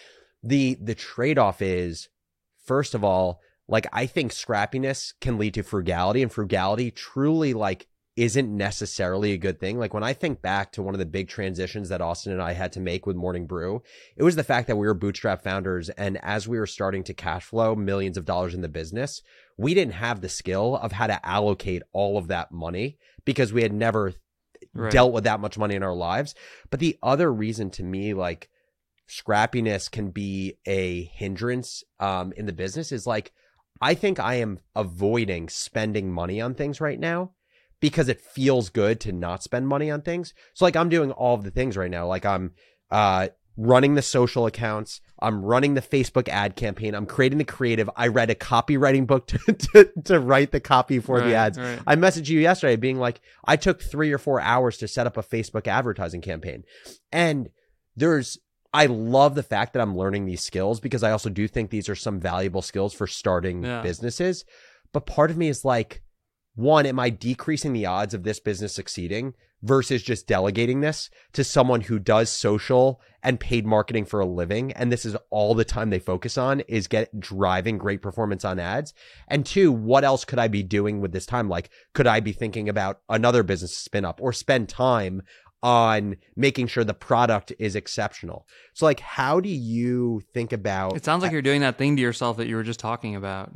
[0.44, 2.10] the the trade-off is
[2.64, 7.88] first of all like i think scrappiness can lead to frugality and frugality truly like
[8.18, 11.28] isn't necessarily a good thing like when i think back to one of the big
[11.28, 13.82] transitions that austin and i had to make with morning brew
[14.18, 17.14] it was the fact that we were bootstrap founders and as we were starting to
[17.14, 19.22] cash flow millions of dollars in the business
[19.58, 23.62] we didn't have the skill of how to allocate all of that money because we
[23.62, 24.14] had never
[24.74, 24.92] Right.
[24.92, 26.34] dealt with that much money in our lives.
[26.70, 28.50] But the other reason to me, like
[29.10, 33.34] scrappiness can be a hindrance um, in the business is like,
[33.82, 37.32] I think I am avoiding spending money on things right now
[37.80, 40.34] because it feels good to not spend money on things.
[40.54, 42.08] So like I'm doing all of the things right now.
[42.08, 42.52] Like I'm
[42.92, 47.90] uh running the social accounts, I'm running the Facebook ad campaign, I'm creating the creative.
[47.96, 51.58] I read a copywriting book to to, to write the copy for the ads.
[51.58, 51.80] right.
[51.86, 55.18] I messaged you yesterday being like, I took three or four hours to set up
[55.18, 56.64] a Facebook advertising campaign.
[57.12, 57.50] And
[57.96, 58.38] there's,
[58.74, 61.90] I love the fact that I'm learning these skills because I also do think these
[61.90, 63.82] are some valuable skills for starting Yeah.
[63.82, 64.46] businesses.
[64.94, 66.02] But part of me is like,
[66.56, 71.44] one, am I decreasing the odds of this business succeeding versus just delegating this to
[71.44, 74.72] someone who does social and paid marketing for a living?
[74.74, 78.60] And this is all the time they focus on is get driving great performance on
[78.60, 78.94] ads.
[79.28, 81.48] And two, what else could I be doing with this time?
[81.48, 85.22] Like, could I be thinking about another business spin up or spend time
[85.64, 88.48] on making sure the product is exceptional?
[88.74, 92.02] So, like, how do you think about It sounds like you're doing that thing to
[92.02, 93.52] yourself that you were just talking about.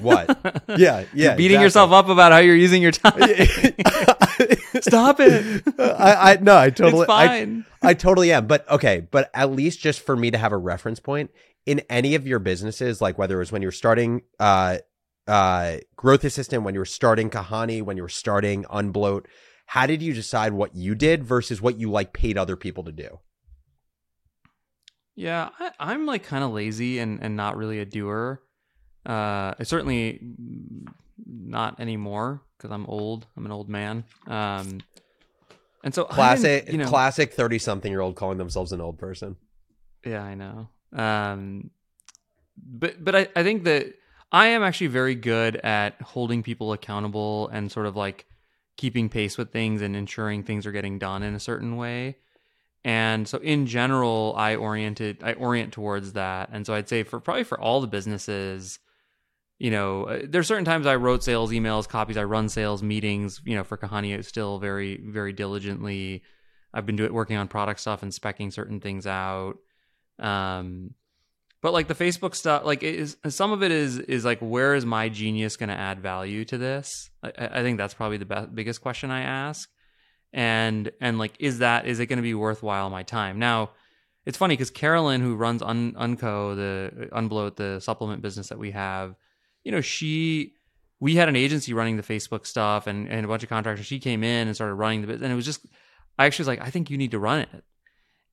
[0.00, 0.38] what?
[0.68, 1.04] Yeah, yeah.
[1.12, 1.64] You're beating exactly.
[1.64, 3.20] yourself up about how you're using your time.
[4.80, 5.62] Stop it.
[5.78, 7.64] I, I no, I totally, it's I, fine.
[7.82, 8.46] I totally am.
[8.46, 11.30] But okay, but at least just for me to have a reference point
[11.66, 14.78] in any of your businesses, like whether it was when you were starting uh
[15.26, 19.28] uh growth assistant, when you were starting Kahani, when you were starting Unbloat,
[19.72, 22.92] how did you decide what you did versus what you like paid other people to
[22.92, 23.18] do?
[25.14, 28.42] Yeah, I, I'm like kind of lazy and, and not really a doer.
[29.06, 30.20] Uh, certainly
[31.26, 33.26] not anymore because I'm old.
[33.34, 34.04] I'm an old man.
[34.26, 34.82] Um,
[35.82, 39.36] and so Classic you know, classic 30 something year old calling themselves an old person.
[40.04, 40.68] Yeah, I know.
[40.92, 41.70] Um,
[42.62, 43.94] but but I, I think that
[44.30, 48.26] I am actually very good at holding people accountable and sort of like
[48.76, 52.16] keeping pace with things and ensuring things are getting done in a certain way.
[52.84, 56.48] And so in general, I oriented I orient towards that.
[56.52, 58.80] And so I'd say for probably for all the businesses,
[59.58, 63.40] you know, uh, there's certain times I wrote sales emails, copies, I run sales meetings,
[63.44, 66.22] you know, for Kahani still very very diligently.
[66.74, 69.58] I've been doing working on product stuff and specking certain things out.
[70.18, 70.94] Um
[71.62, 74.84] but like the Facebook stuff, like is some of it is is like where is
[74.84, 77.08] my genius going to add value to this?
[77.22, 79.70] I, I think that's probably the best, biggest question I ask,
[80.32, 83.38] and and like is that is it going to be worthwhile my time?
[83.38, 83.70] Now,
[84.26, 88.72] it's funny because Carolyn, who runs Un, Unco, the Unbloat, the supplement business that we
[88.72, 89.14] have,
[89.62, 90.54] you know, she
[90.98, 93.86] we had an agency running the Facebook stuff and and a bunch of contractors.
[93.86, 95.64] She came in and started running the business, and it was just
[96.18, 97.64] I actually was like, I think you need to run it.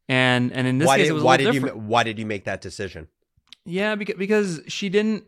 [0.07, 1.75] And and in this why case, did, it was why did different.
[1.75, 3.07] you why did you make that decision?
[3.69, 5.23] Yeah, because because she didn't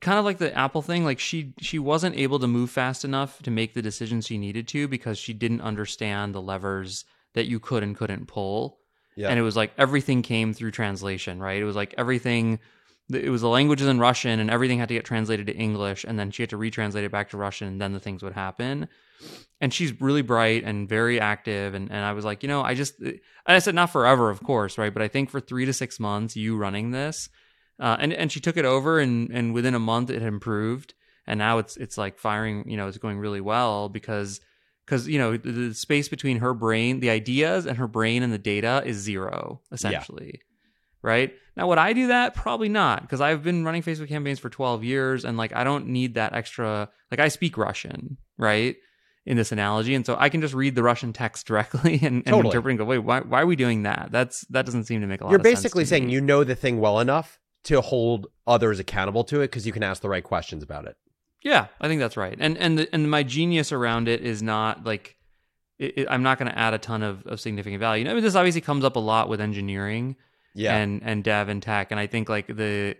[0.00, 3.40] kind of like the Apple thing, like she she wasn't able to move fast enough
[3.42, 7.58] to make the decisions she needed to because she didn't understand the levers that you
[7.58, 8.78] could and couldn't pull.
[9.16, 9.28] Yeah.
[9.28, 11.60] And it was like everything came through translation, right?
[11.60, 12.58] It was like everything
[13.14, 16.18] it was the languages in Russian and everything had to get translated to English and
[16.18, 18.88] then she had to retranslate it back to Russian and then the things would happen.
[19.60, 22.74] And she's really bright and very active and, and I was like, you know, I
[22.74, 24.92] just and I said not forever, of course, right?
[24.92, 27.28] But I think for three to six months, you running this,
[27.80, 30.94] uh, and and she took it over, and and within a month it had improved,
[31.26, 34.40] and now it's it's like firing, you know, it's going really well because
[34.84, 38.32] because you know the, the space between her brain, the ideas, and her brain and
[38.32, 40.40] the data is zero essentially.
[41.02, 42.34] Right now, would I do that?
[42.34, 45.88] Probably not, because I've been running Facebook campaigns for 12 years, and like I don't
[45.88, 46.88] need that extra.
[47.10, 48.76] Like I speak Russian, right?
[49.24, 52.24] in this analogy, and so I can just read the Russian text directly and, and
[52.26, 52.46] Totally.
[52.48, 54.08] interpret and go, wait, why, why are we doing that?
[54.10, 55.30] That's that doesn't seem to make a lot.
[55.30, 56.12] You're basically saying me.
[56.12, 59.84] you know the thing well enough to hold others accountable to it because you can
[59.84, 60.96] ask the right questions about it.
[61.44, 62.36] Yeah, I think that's right.
[62.40, 65.14] And and the, and my genius around it is not like
[65.78, 68.08] it, it- I'm not going to add a ton of, of significant value.
[68.10, 70.16] I mean, this obviously comes up a lot with engineering
[70.54, 70.76] Yeah.
[70.76, 72.96] and and dev and tech, and I think like the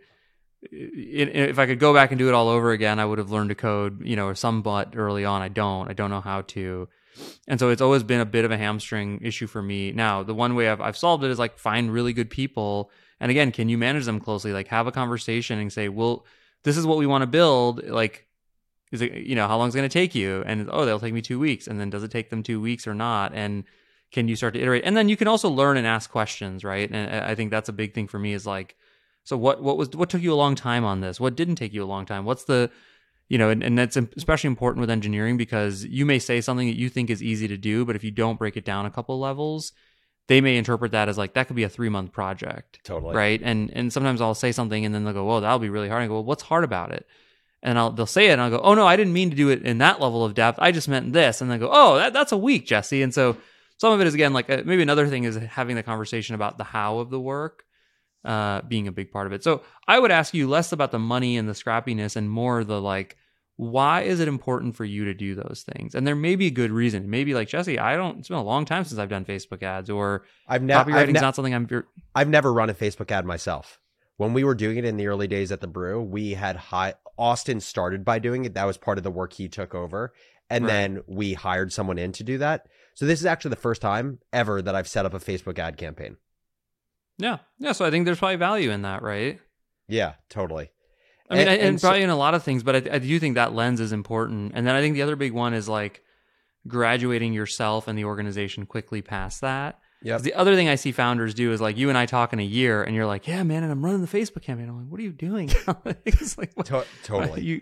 [0.70, 3.48] if I could go back and do it all over again, I would have learned
[3.48, 5.42] to code, you know, or somewhat early on.
[5.42, 5.90] I don't.
[5.90, 6.88] I don't know how to.
[7.48, 9.92] And so it's always been a bit of a hamstring issue for me.
[9.92, 12.90] Now, the one way I've, I've solved it is like find really good people.
[13.20, 14.52] And again, can you manage them closely?
[14.52, 16.24] Like have a conversation and say, well,
[16.62, 17.84] this is what we want to build.
[17.84, 18.26] Like,
[18.92, 20.42] is it, you know, how long is it going to take you?
[20.46, 21.66] And oh, they'll take me two weeks.
[21.66, 23.32] And then does it take them two weeks or not?
[23.34, 23.64] And
[24.12, 24.84] can you start to iterate?
[24.84, 26.90] And then you can also learn and ask questions, right?
[26.90, 28.76] And I I think that's a big thing for me is like,
[29.24, 31.18] so what, what was, what took you a long time on this?
[31.20, 32.24] What didn't take you a long time?
[32.24, 32.70] What's the,
[33.28, 36.76] you know, and, and that's especially important with engineering because you may say something that
[36.76, 39.18] you think is easy to do, but if you don't break it down a couple
[39.18, 39.72] levels,
[40.28, 43.14] they may interpret that as like that could be a three month project, Totally.
[43.14, 43.40] right?
[43.42, 46.02] And and sometimes I'll say something and then they'll go, "Whoa, that'll be really hard."
[46.02, 47.06] I go, "Well, what's hard about it?"
[47.62, 49.48] and I'll they'll say it and I'll go, "Oh no, I didn't mean to do
[49.48, 50.58] it in that level of depth.
[50.60, 53.36] I just meant this." And they go, "Oh, that, that's a week, Jesse." And so
[53.82, 56.56] some of it is again like uh, maybe another thing is having the conversation about
[56.56, 57.64] the how of the work
[58.24, 59.42] uh, being a big part of it.
[59.42, 62.80] So I would ask you less about the money and the scrappiness and more the
[62.80, 63.16] like,
[63.56, 65.96] why is it important for you to do those things?
[65.96, 67.10] And there may be a good reason.
[67.10, 68.20] Maybe like Jesse, I don't.
[68.20, 71.20] It's been a long time since I've done Facebook ads, or I've never copywriting's ne-
[71.20, 71.66] not something I'm.
[72.14, 73.80] I've never run a Facebook ad myself.
[74.16, 76.94] When we were doing it in the early days at the brew, we had high
[77.18, 78.54] Austin started by doing it.
[78.54, 80.12] That was part of the work he took over.
[80.48, 80.70] And Right.
[80.72, 82.66] then we hired someone in to do that.
[82.94, 85.76] So this is actually the first time ever that I've set up a Facebook ad
[85.76, 86.16] campaign.
[87.18, 87.72] Yeah, yeah.
[87.72, 89.40] So I think there's probably value in that, right?
[89.88, 90.70] Yeah, totally.
[91.30, 92.98] I mean, And- and, and so- probably in a lot of things, but I, I
[92.98, 94.52] do think that lens is important.
[94.54, 96.02] And then I think the other big one is like
[96.68, 99.78] graduating yourself and the organization quickly past that.
[100.02, 100.18] Yeah.
[100.18, 102.44] The other thing I see founders do is like you and I talk in a
[102.44, 104.68] year, and you're like, "Yeah, man," and I'm running the Facebook campaign.
[104.68, 105.48] I'm like, "What are you doing?"
[106.04, 107.42] it's like, what- To- totally.
[107.44, 107.60] you.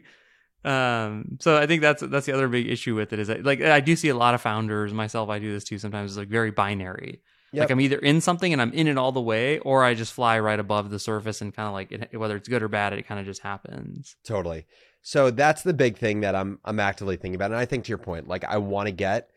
[0.65, 1.39] Um.
[1.41, 3.81] So I think that's that's the other big issue with it is that, like I
[3.81, 5.79] do see a lot of founders, myself, I do this too.
[5.79, 7.23] Sometimes it's like very binary.
[7.53, 7.63] Yep.
[7.63, 10.13] Like I'm either in something and I'm in it all the way, or I just
[10.13, 12.93] fly right above the surface and kind of like it, whether it's good or bad,
[12.93, 14.17] it kind of just happens.
[14.23, 14.67] Totally.
[15.03, 17.51] So that's the big thing that I'm I'm actively thinking about.
[17.51, 19.31] And I think to your point, like I want to get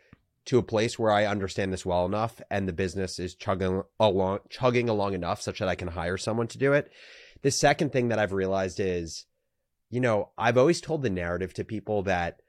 [0.46, 4.40] to a place where I understand this well enough and the business is chugging along
[4.50, 6.92] chugging along enough such that I can hire someone to do it.
[7.42, 9.26] The second thing that I've realized is,
[9.94, 12.42] you know, I've always told the narrative to people that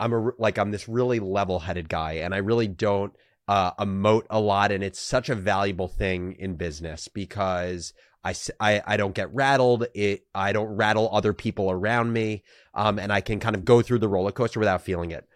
[0.00, 3.12] I'm a like I'm this really level-headed guy and I really don't
[3.46, 7.92] uh, emote a lot and it's such a valuable thing in business because
[8.24, 9.86] I I don't get rattled.
[9.94, 12.42] It I don't rattle other people around me,
[12.74, 15.28] um, and I can kind of go through the roller coaster without feeling it.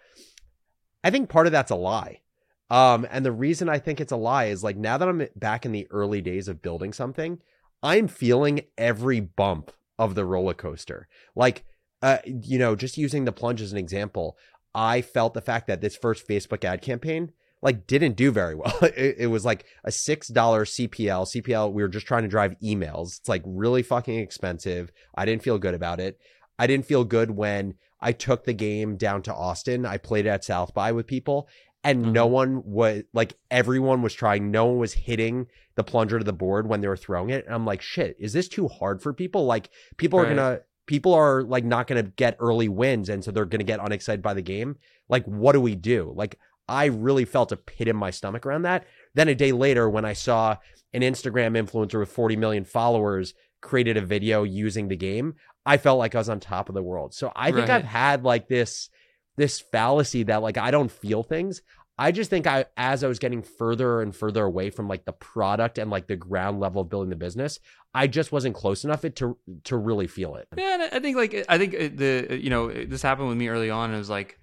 [1.05, 2.21] I think part of that's a lie,
[2.69, 5.64] um, and the reason I think it's a lie is like now that I'm back
[5.64, 7.40] in the early days of building something,
[7.81, 11.09] I'm feeling every bump of the roller coaster.
[11.35, 11.64] Like,
[12.02, 14.37] uh, you know, just using the plunge as an example,
[14.74, 17.33] I felt the fact that this first Facebook ad campaign
[17.64, 18.78] like didn't do very well.
[18.83, 21.26] It, it was like a six dollar CPL.
[21.26, 21.72] CPL.
[21.72, 23.18] We were just trying to drive emails.
[23.18, 24.92] It's like really fucking expensive.
[25.16, 26.18] I didn't feel good about it.
[26.59, 29.87] I didn't feel good when I took the game down to Austin.
[29.87, 31.48] I played it at South by with people,
[31.85, 32.35] and no mm-hmm.
[32.35, 34.51] one was like everyone was trying.
[34.51, 37.44] No one was hitting the plunger to the board when they were throwing it.
[37.44, 39.44] And I'm like, shit, is this too hard for people?
[39.44, 43.44] Like people are gonna people are like not gonna get early wins, and so they're
[43.44, 44.77] gonna get unexcited by the game.
[45.09, 46.12] Like, what do we do?
[46.16, 48.87] Like, I really felt a pit in my stomach around that.
[49.12, 50.57] Then a day later, when I saw
[50.94, 55.35] an Instagram influencer with 40 million followers created a video using the game,
[55.66, 57.14] I felt like I was on top of the world.
[57.14, 57.77] So I think Right.
[57.77, 58.88] I've had like this
[59.37, 61.62] this fallacy that like I don't feel things.
[61.97, 65.12] I just think I as I was getting further and further away from like the
[65.12, 67.61] product and like the ground level of building the business,
[67.94, 70.49] I just wasn't close enough it to to really feel it.
[70.57, 73.37] Yeah, and I think like I think uh, the uh, you know this happened with
[73.37, 73.94] me early on.
[73.94, 74.38] It was like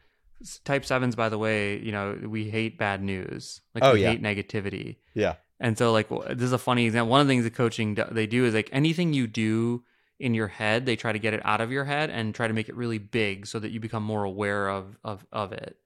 [0.63, 1.15] type sevens.
[1.15, 3.61] By the way, you know we hate bad news.
[3.75, 4.11] Like Oh, we yeah.
[4.11, 4.97] hate negativity.
[5.13, 5.35] Yeah.
[5.59, 7.11] And so like this is a funny example.
[7.11, 9.83] One of the things that coaching they do is like anything you do
[10.21, 12.53] in your head, they try to get it out of your head and try to
[12.53, 15.77] make it really big so that you become more aware of of of it.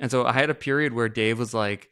[0.00, 1.90] And so I had a period where Dave was like,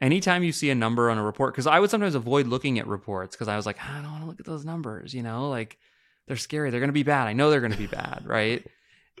[0.00, 2.86] anytime you see a number on a report, because I would sometimes avoid looking at
[2.86, 5.22] reports because I was like, "Ah, I don't want to look at those numbers, you
[5.22, 5.78] know, like
[6.26, 6.70] they're scary.
[6.70, 7.26] They're going to be bad.
[7.26, 8.64] I know they're going to be bad, right?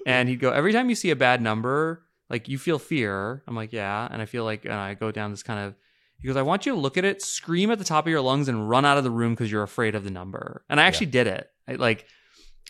[0.06, 3.42] And he'd go, every time you see a bad number, like you feel fear.
[3.46, 4.08] I'm like, yeah.
[4.10, 5.74] And I feel like, and I go down this kind of,
[6.20, 8.20] he goes, I want you to look at it, scream at the top of your
[8.20, 10.64] lungs, and run out of the room because you're afraid of the number.
[10.68, 11.50] And I actually did it.
[11.70, 12.06] I, like,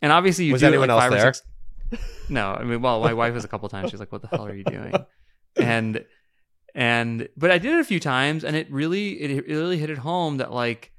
[0.03, 1.33] and obviously you Was do anyone like, else five or there?
[1.33, 1.47] six-
[2.29, 3.91] no, I mean, well, my wife was a couple times.
[3.91, 4.95] She's like, "What the hell are you doing?"
[5.57, 6.05] And
[6.75, 9.91] and but I did it a few times, and it really it, it really hit
[9.91, 10.93] it home that like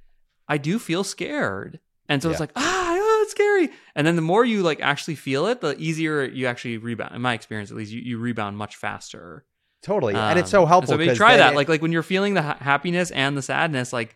[0.47, 3.69] I do feel scared, and so it's like ah, oh, it's scary.
[3.95, 7.15] And then the more you like actually feel it, the easier you actually rebound.
[7.15, 9.45] In my experience, at least, you, you rebound much faster.
[9.81, 10.13] Totally.
[10.13, 10.93] and it's Um, so helpful.
[10.93, 11.53] So maybe 'cause try that.
[11.53, 14.15] it- Like like when you're feeling the ha- happiness and the sadness, like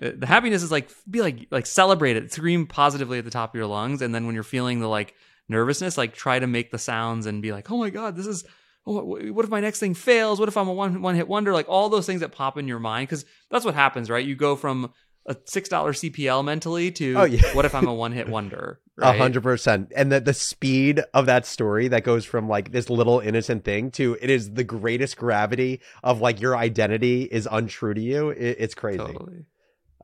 [0.00, 3.50] Uh, the happiness is like be like like celebrate it, scream positively at the top
[3.50, 5.14] of your lungs, and then when you're feeling the like
[5.48, 8.44] nervousness, like try to make the sounds and be like, oh my god, this is.
[8.88, 10.38] Oh, what if my next thing fails?
[10.38, 11.52] What if I'm a one one hit wonder?
[11.52, 14.24] Like all those things that pop in your mind, because that's what happens, right?
[14.24, 14.92] You go from
[15.26, 17.52] a six dollar CPL mentally to Oh, yeah.
[17.54, 18.78] what if I'm a one hit wonder?
[18.98, 19.92] A hundred percent.
[19.94, 23.90] And the, the speed of that story that goes from like this little innocent thing
[23.90, 28.30] to it is the greatest gravity of like your identity is untrue to you.
[28.30, 28.98] It, it's crazy.
[28.98, 29.44] Totally.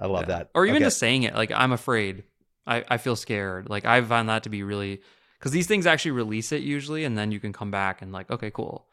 [0.03, 0.39] I love Yeah.
[0.39, 0.51] that.
[0.55, 0.85] Or even Okay.
[0.87, 2.25] just saying it, like I'm afraid.
[2.67, 3.69] I, I feel scared.
[3.71, 5.01] Like I find that to be really
[5.39, 8.31] because these things actually release it usually, and then you can come back and like,
[8.31, 8.87] okay, cool.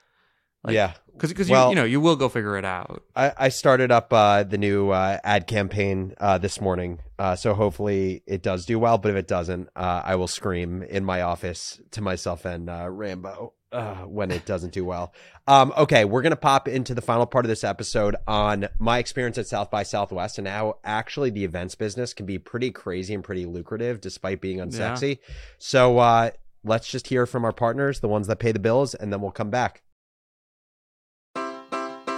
[0.63, 0.93] Like, yeah.
[1.17, 3.01] because Well- you you know you will go figure it out.
[3.15, 7.53] I, I started up uh, the new uh, ad campaign uh, this morning, uh, so
[7.53, 8.97] hopefully it does do well.
[8.97, 12.87] But if it doesn't, uh, I will scream in my office to myself and uh,
[12.89, 15.13] Rambo uh, when it doesn't do well.
[15.47, 19.37] Um, okay, we're gonna pop into the final part of this episode on my experience
[19.37, 23.23] at South by Southwest and how actually the events business can be pretty crazy and
[23.23, 25.19] pretty lucrative despite being unsexy.
[25.57, 26.31] So uh,
[26.63, 29.31] let's just hear from our partners, the ones that pay the bills, and then we'll
[29.31, 29.83] come back.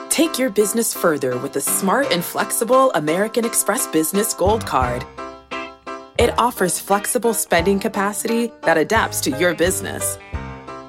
[0.09, 5.05] Take your business further with the smart and flexible American Express Business Gold Card.
[6.19, 10.17] It offers flexible spending capacity that adapts to your business.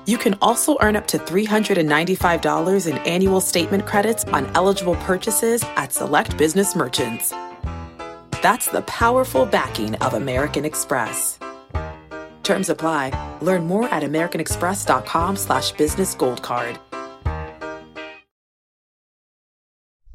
[0.07, 5.93] You can also earn up to $395 in annual statement credits on eligible purchases at
[5.93, 7.33] select business merchants.
[8.43, 11.39] That's the powerful backing of American Express.
[12.43, 13.39] Terms apply.
[13.41, 16.81] Learn more at americanexpress.com slash business gold card.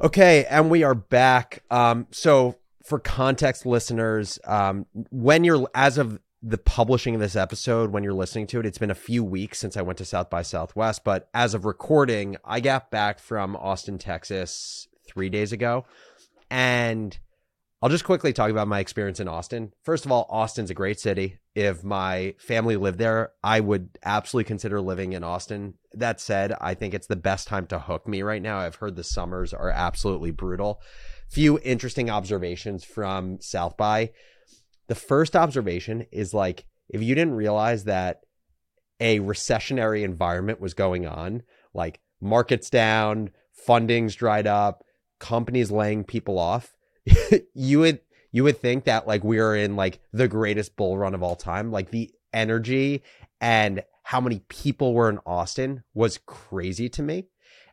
[0.02, 1.64] Okay, and we are back.
[1.72, 7.92] Um, so for context listeners, um, when you're as of the publishing of this episode,
[7.92, 10.30] when you're listening to it, it's been a few weeks since I went to South
[10.30, 15.86] by Southwest, but as of recording, I got back from Austin, Texas three days ago.
[16.50, 17.18] And
[17.82, 19.74] I'll just quickly talk about my experience in Austin.
[19.84, 21.40] First of all, Austin's a great city.
[21.54, 25.74] If my family lived there, I would absolutely consider living in Austin.
[25.94, 28.60] That said, I think it's the best time to hook me right now.
[28.60, 30.82] I've heard the summers are absolutely brutal.
[31.30, 34.12] Few interesting observations from South by.
[34.88, 38.22] The first observation is like if you didn't realize that
[39.00, 44.84] a recessionary environment was going on, like markets down, funding's dried up,
[45.20, 46.74] companies laying people off,
[47.54, 48.00] you would
[48.32, 51.36] you would think that like we are in like the greatest bull run of all
[51.36, 51.72] time.
[51.72, 53.04] Like the energy
[53.42, 57.26] and how many people were in Austin was crazy to me.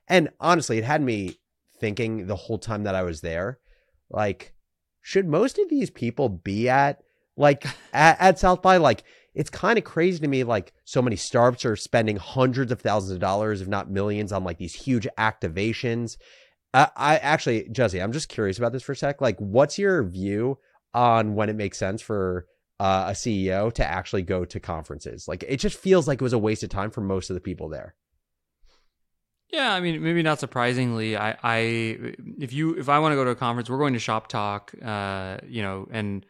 [0.08, 1.38] And honestly, it had me
[1.78, 3.58] thinking the whole time that I was there,
[4.10, 4.52] like,
[5.00, 7.03] should most of these people be at
[7.36, 8.76] like at, at South by?
[8.76, 9.04] Like,
[9.34, 10.44] it's kind of crazy to me.
[10.44, 14.44] Like, so many startups are spending hundreds of thousands of dollars, if not millions, on
[14.44, 16.16] like these huge activations.
[16.72, 19.20] I, I actually, Jesse, I'm just curious about this for a sec.
[19.20, 20.58] Like, what's your view
[20.92, 22.46] on when it makes sense for
[22.80, 25.26] uh, a CEO to actually go to conferences?
[25.26, 27.40] Like, it just feels like it was a waste of time for most of the
[27.40, 27.94] people there.
[29.50, 31.58] Yeah, I mean, maybe not surprisingly, I, I
[32.40, 34.72] if you if I want to go to a conference, we're going to Shop Talk,
[34.82, 36.26] uh, you know, and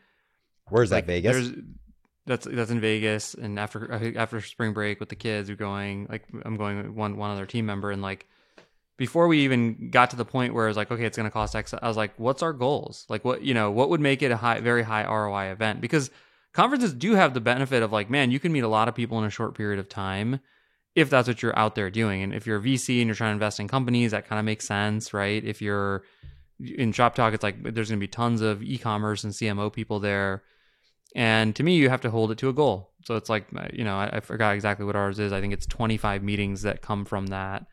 [0.69, 1.33] Where's like, that, Vegas?
[1.33, 1.65] there's-
[2.27, 6.07] That's that's in Vegas, and after after spring break with the kids, we're going.
[6.09, 8.27] Like I'm going with one one other team member, and like
[8.97, 11.33] before we even got to the point where it was like, okay, it's going to
[11.33, 11.75] cost X.
[11.75, 13.05] I was like, what's our goals?
[13.09, 15.81] Like, what you know, what would make it a high, very high ROI event?
[15.81, 16.11] Because
[16.53, 19.19] conferences do have the benefit of like, man, you can meet a lot of people
[19.19, 20.41] in a short period of time
[20.95, 22.23] if that's what you're out there doing.
[22.23, 24.45] And if you're a VC and you're trying to invest in companies, that kind of
[24.45, 25.45] makes sense, right?
[25.45, 26.05] If you're
[26.61, 29.99] in Shop Talk, it's like there's going to be tons of e-commerce and CMO people
[29.99, 30.45] there.
[31.15, 32.91] And to me, you have to hold it to a goal.
[33.05, 35.33] So it's like, uh, you know, I, I forgot exactly what ours is.
[35.33, 37.67] I think it's 25 meetings that come from that,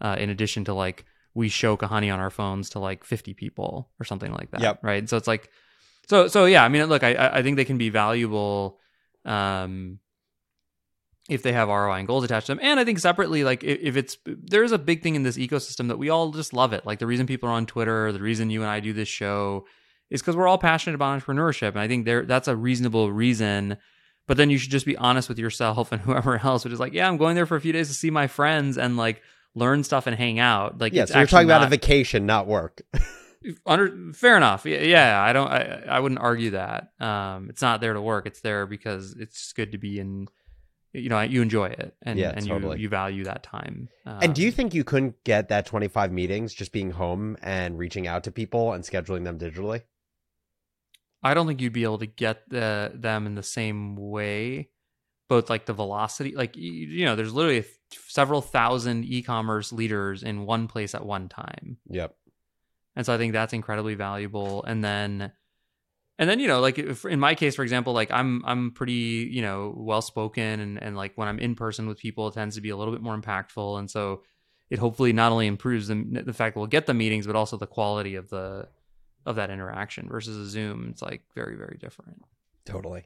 [0.00, 3.90] uh, in addition to like we show Kahani on our phones to like 50 people
[3.98, 4.60] or something like that.
[4.60, 4.80] Yep.
[4.82, 5.08] Right.
[5.08, 5.50] So it's like,
[6.06, 6.62] so so yeah.
[6.62, 8.78] I mean, look, I I think they can be valuable.
[9.24, 10.00] Um,
[11.28, 12.60] if they have ROI and goals attached to them.
[12.62, 15.88] And I think separately, like if, if it's there's a big thing in this ecosystem
[15.88, 16.84] that we all just love it.
[16.84, 19.64] Like the reason people are on Twitter, the reason you and I do this show
[20.10, 21.68] is because we're all passionate about entrepreneurship.
[21.70, 23.76] And I think there that's a reasonable reason.
[24.26, 26.92] But then you should just be honest with yourself and whoever else, which is like,
[26.92, 29.22] yeah, I'm going there for a few days to see my friends and like
[29.54, 30.78] learn stuff and hang out.
[30.78, 32.82] Like, yeah, so you're talking about a vacation, not work.
[33.66, 37.82] under fair enough yeah, yeah i don't I, I wouldn't argue that um it's not
[37.82, 40.28] there to work it's there because it's good to be in
[40.94, 42.78] you know you enjoy it and Yeah, and totally.
[42.78, 46.12] you you value that time um, and do you think you couldn't get that 25
[46.12, 49.82] meetings just being home and reaching out to people and scheduling them digitally?
[51.24, 54.68] I don't think you'd be able to get the, them in the same way
[55.28, 57.64] both like the velocity like you, know there's literally
[58.08, 61.78] several thousand e-commerce leaders in one place at one time.
[61.88, 62.14] Yep.
[62.96, 64.64] and so i think that's incredibly valuable.
[64.64, 65.32] And then
[66.18, 69.28] and then you know like if, in my case for example like i'm i'm pretty
[69.32, 72.54] you know well spoken and and like when i'm in person with people it tends
[72.54, 73.78] to be a little bit more impactful.
[73.78, 74.22] And so
[74.70, 75.94] it hopefully not only improves the,
[76.24, 78.68] the fact that we'll get the meetings but also the quality of the
[79.26, 82.22] of that interaction versus a zoom it's like very very different
[82.64, 83.04] Totally.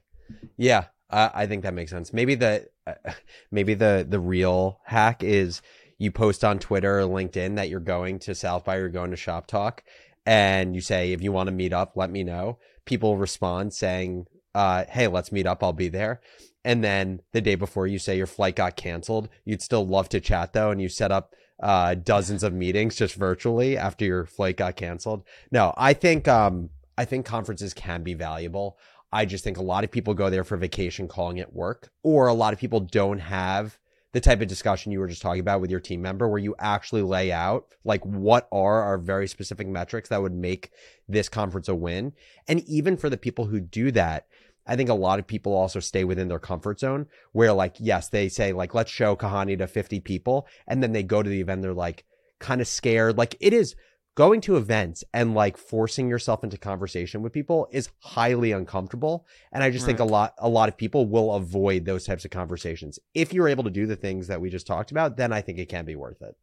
[0.57, 2.13] Yeah, uh, I think that makes sense.
[2.13, 2.95] Maybe the uh,
[3.51, 5.63] maybe the the real hack is
[5.99, 9.17] you post on Twitter or LinkedIn that you're going to South by or going to
[9.17, 9.83] Shop Talk,
[10.27, 12.59] and you say if you want to meet up, let me know.
[12.85, 15.63] People respond saying, uh, "Hey, let's meet up.
[15.63, 16.21] I'll be there."
[16.65, 20.21] And then the day before you say your flight got canceled, you'd still love to
[20.21, 24.57] chat though, and you set up uh, dozens of meetings just virtually after your flight
[24.57, 25.25] got canceled.
[25.51, 28.79] No, I think um, I think conferences can be valuable.
[29.13, 32.27] I just think a lot of people go there for vacation, calling it work, or
[32.27, 33.79] a lot of people don't have
[34.13, 36.55] the type of discussion you were just talking about with your team member where you
[36.59, 40.71] actually lay out like what are our very specific metrics that would make
[41.09, 42.13] this conference a win.
[42.47, 44.27] And even for the people who do that,
[44.69, 48.09] I think a lot of people also stay within their comfort zone where like, yes,
[48.09, 50.47] they say like, let's show Kahani to 50 people.
[50.67, 51.63] And then they go to the event.
[51.63, 52.05] They're like
[52.39, 53.17] kind of scared.
[53.17, 53.75] Like it is
[54.19, 59.63] going to events and like forcing yourself into conversation with people is highly uncomfortable and
[59.63, 59.97] i just right.
[59.97, 63.47] think a lot a lot of people will avoid those types of conversations if you're
[63.47, 65.85] able to do the things that we just talked about then i think it can
[65.85, 66.37] be worth it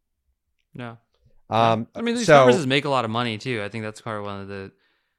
[0.72, 0.96] no
[1.50, 4.00] um i mean these so, conferences make a lot of money too i think that's
[4.00, 4.72] part of one of the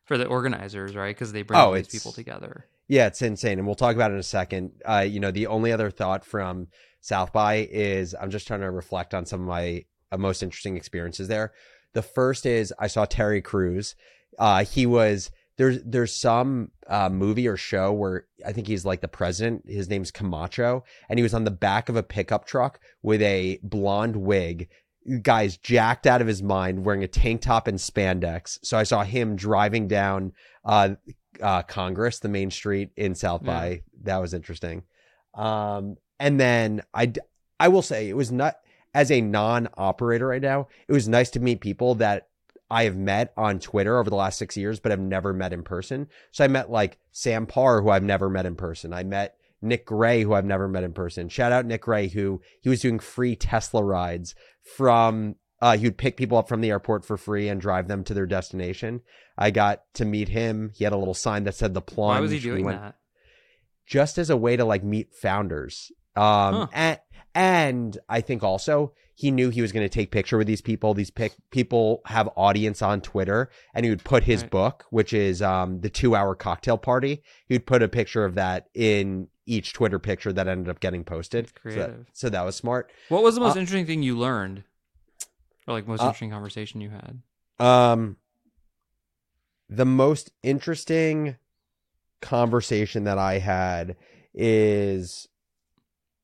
[0.05, 3.65] for the organizers right because they bring oh, these people together yeah it's insane and
[3.65, 6.67] we'll talk about it in a second uh you know the only other thought from
[7.01, 10.77] south by is i'm just trying to reflect on some of my uh, most interesting
[10.77, 11.53] experiences there
[11.97, 13.95] the first is I saw Terry Crews.
[14.37, 19.01] Uh, he was there's there's some uh, movie or show where I think he's like
[19.01, 19.63] the president.
[19.67, 23.59] His name's Camacho, and he was on the back of a pickup truck with a
[23.63, 24.69] blonde wig.
[25.23, 28.59] Guy's jacked out of his mind, wearing a tank top and spandex.
[28.61, 30.33] So I saw him driving down
[30.65, 30.95] uh,
[31.41, 33.67] uh, Congress, the main street in South by.
[33.67, 33.77] Yeah.
[34.03, 34.83] That was interesting.
[35.33, 37.13] Um, and then I
[37.59, 38.57] I will say it was not
[38.93, 42.29] as a non-operator right now, it was nice to meet people that
[42.69, 45.63] I have met on Twitter over the last six years, but have never met in
[45.63, 46.07] person.
[46.31, 48.93] So I met like Sam Parr, who I've never met in person.
[48.93, 51.29] I met Nick Gray, who I've never met in person.
[51.29, 54.35] Shout out Nick Gray, who he was doing free Tesla rides
[54.75, 55.35] from.
[55.61, 58.13] Uh, he would pick people up from the airport for free and drive them to
[58.13, 59.01] their destination.
[59.37, 60.71] I got to meet him.
[60.75, 62.17] He had a little sign that said the plunge.
[62.17, 62.95] Why was he doing went, that?
[63.85, 65.91] Just as a way to like meet founders.
[66.15, 66.67] Um, huh.
[66.73, 66.99] and
[67.33, 70.93] and I think also he knew he was going to take picture with these people.
[70.93, 74.51] These pic- people have audience on Twitter, and he would put his right.
[74.51, 77.23] book, which is um, the Two Hour Cocktail Party.
[77.47, 81.03] He would put a picture of that in each Twitter picture that ended up getting
[81.03, 81.55] posted.
[81.55, 81.83] creative.
[81.83, 82.91] So that, so that, was smart.
[83.09, 84.63] What was the most uh, interesting thing you learned,
[85.67, 87.21] or like most uh, interesting conversation you had?
[87.59, 88.17] Um,
[89.69, 91.35] the most interesting
[92.21, 93.95] conversation that I had
[94.33, 95.27] is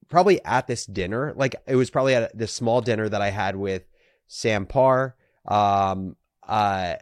[0.08, 1.34] probably at this dinner.
[1.36, 3.84] Like it was probably at this small dinner that I had with
[4.28, 5.16] Sam Parr,
[5.48, 6.16] um,
[6.48, 6.96] uh,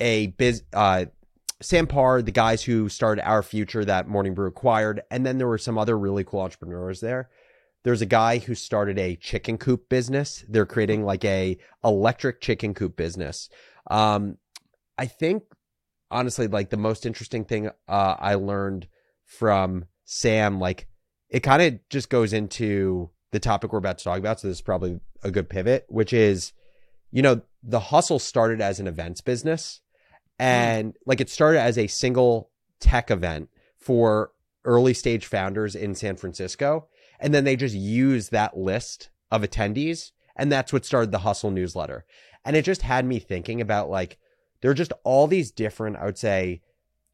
[0.00, 1.06] a biz, uh,
[1.60, 5.46] Sam Parr, the guys who started Our Future that Morning Brew acquired, and then there
[5.46, 7.30] were some other really cool entrepreneurs there.
[7.84, 10.44] There's a guy who started a chicken coop business.
[10.48, 13.48] They're creating like a electric chicken coop business.
[13.90, 14.38] Um,
[14.96, 15.42] I think
[16.10, 18.86] honestly, like the most interesting thing uh, I learned
[19.24, 20.86] from Sam, like
[21.28, 24.38] it kind of just goes into the topic we're about to talk about.
[24.38, 26.52] So this is probably a good pivot, which is,
[27.10, 29.80] you know, the hustle started as an events business
[30.38, 30.96] and mm.
[31.06, 34.32] like it started as a single tech event for
[34.64, 36.88] early stage founders in San Francisco.
[37.22, 40.10] And then they just use that list of attendees.
[40.36, 42.04] And that's what started the hustle newsletter.
[42.44, 44.18] And it just had me thinking about like,
[44.60, 46.60] there are just all these different, I would say,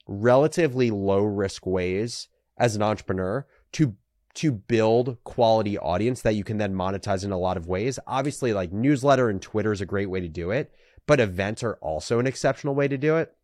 [0.07, 2.29] relatively low risk ways
[2.59, 3.95] as an entrepreneur to
[4.35, 7.99] to build quality audience that you can then monetize in a lot of ways.
[8.07, 10.71] Obviously, like newsletter and Twitter is a great way to do it,
[11.09, 13.35] but events are also an exceptional way to do it.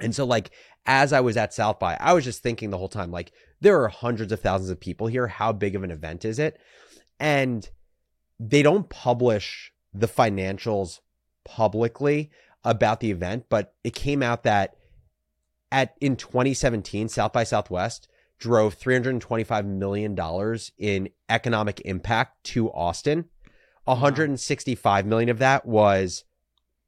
[0.00, 0.50] And so, like,
[0.86, 3.82] as I was at South by, I was just thinking the whole time, like, there
[3.82, 5.26] are hundreds of thousands of people here.
[5.26, 6.58] How big of an event is it?
[7.18, 7.68] And
[8.38, 11.00] they don't publish the financials
[11.44, 12.30] publicly
[12.64, 14.76] about the event, but it came out that
[15.70, 20.16] at in 2017, South by Southwest, drove $325 million
[20.78, 23.26] in economic impact to Austin.
[23.84, 26.24] 165 million of that was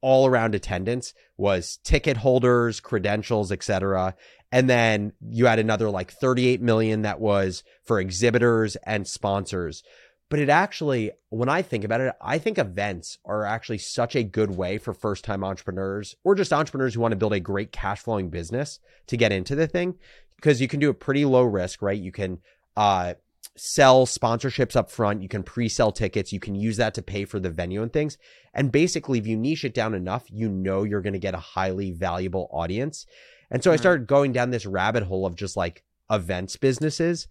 [0.00, 4.14] all around attendance, was ticket holders, credentials, etc.
[4.52, 9.82] And then you had another like 38 million that was for exhibitors and sponsors.
[10.28, 14.22] But it actually, when I think about it, I think events are actually such a
[14.22, 17.72] good way for first time entrepreneurs or just entrepreneurs who want to build a great
[17.72, 18.78] cash flowing business
[19.08, 19.96] to get into the thing
[20.36, 22.00] because you can do a pretty low risk, right?
[22.00, 22.38] You can
[22.76, 23.14] uh,
[23.56, 25.22] sell sponsorships up front.
[25.22, 26.32] You can pre-sell tickets.
[26.32, 28.16] You can use that to pay for the venue and things.
[28.54, 31.38] And basically, if you niche it down enough, you know you're going to get a
[31.38, 33.06] highly valuable audience.
[33.50, 37.28] And so I started going down this rabbit hole of just like events businesses.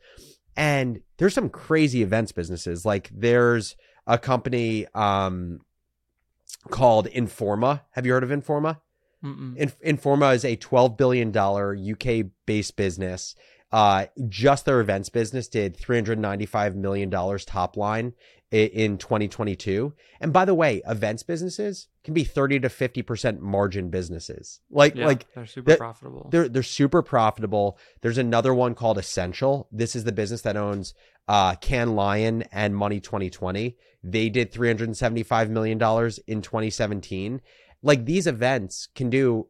[0.56, 2.86] And there's some crazy events businesses.
[2.86, 5.62] Like there's a company um,
[6.70, 7.82] called Informa.
[7.92, 8.80] Have you heard of Informa?
[9.58, 13.36] In- Informa is a $12 billion UK based business.
[13.72, 18.14] Uh, just their events business did $395 million top line
[18.52, 19.94] in 2022.
[20.20, 24.60] And by the way, events businesses can be 30 to 50% margin businesses.
[24.72, 26.30] Like, Yeah, like they're super that- profitable.
[26.32, 27.78] they're they're super profitable.
[28.02, 29.68] There's another one called Ascential.
[29.72, 30.96] This is the business that owns
[31.28, 33.78] uh Cannes Lion and Money 2020.
[34.04, 37.42] They did 375 million dollars in 2017.
[37.84, 39.48] Like these events can do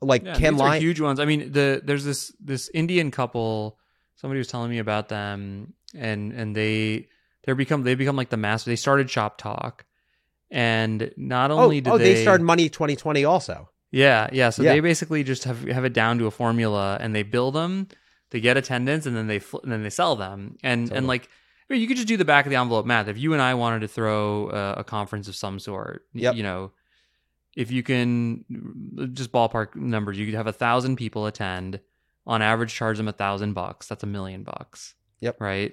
[0.00, 1.20] like Yeah, Can huge ones.
[1.20, 3.78] I mean, the there's this this Indian couple.
[4.16, 7.08] Somebody was telling me about them, and and they
[7.44, 8.70] they're become they become like the master.
[8.70, 9.84] They started Shop Talk,
[10.50, 13.70] and not Oh, only did oh they, they started Money 2020 also.
[13.90, 14.50] yeah yeah.
[14.50, 14.72] So Yeah.
[14.74, 17.88] they basically just have have it down to a formula, and they build them.
[18.30, 20.98] They get attendance, and then they fl- and then they sell them, and Totally.
[20.98, 21.28] and like.
[21.68, 23.06] I mean, you could just do the back of the envelope math.
[23.06, 26.34] If you and I wanted to throw uh, a conference of some sort, Yep.
[26.34, 26.72] you know,
[27.60, 28.44] if you can
[29.12, 31.80] just ballpark numbers, you could have a thousand people attend.
[32.26, 33.86] On average, charge them a thousand bucks.
[33.88, 34.94] That's a million bucks.
[35.20, 35.40] Yep.
[35.40, 35.72] Right.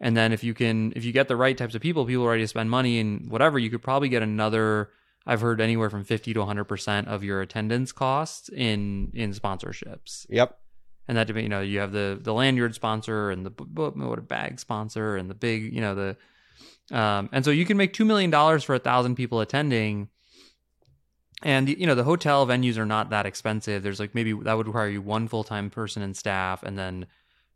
[0.00, 2.30] And then if you can, if you get the right types of people, people are
[2.30, 4.90] ready to spend money and whatever, you could probably get another.
[5.26, 9.32] I've heard anywhere from fifty to one hundred percent of your attendance costs in in
[9.34, 10.58] sponsorships Yep.
[11.06, 14.58] and that you know you have the the lanyard sponsor and the what a bag
[14.58, 18.30] sponsor and the big you know the um and so you can make two million
[18.30, 20.08] dollars for a thousand people attending
[21.42, 23.82] and you know the hotel venues are not that expensive.
[23.82, 27.06] There's like maybe that would require you one full-time person and staff and then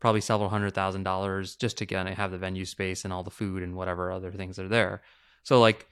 [0.00, 3.22] probably several hundred thousand dollars just to kind of have the venue space and all
[3.22, 5.02] the food and whatever other things that are there.
[5.42, 5.86] So like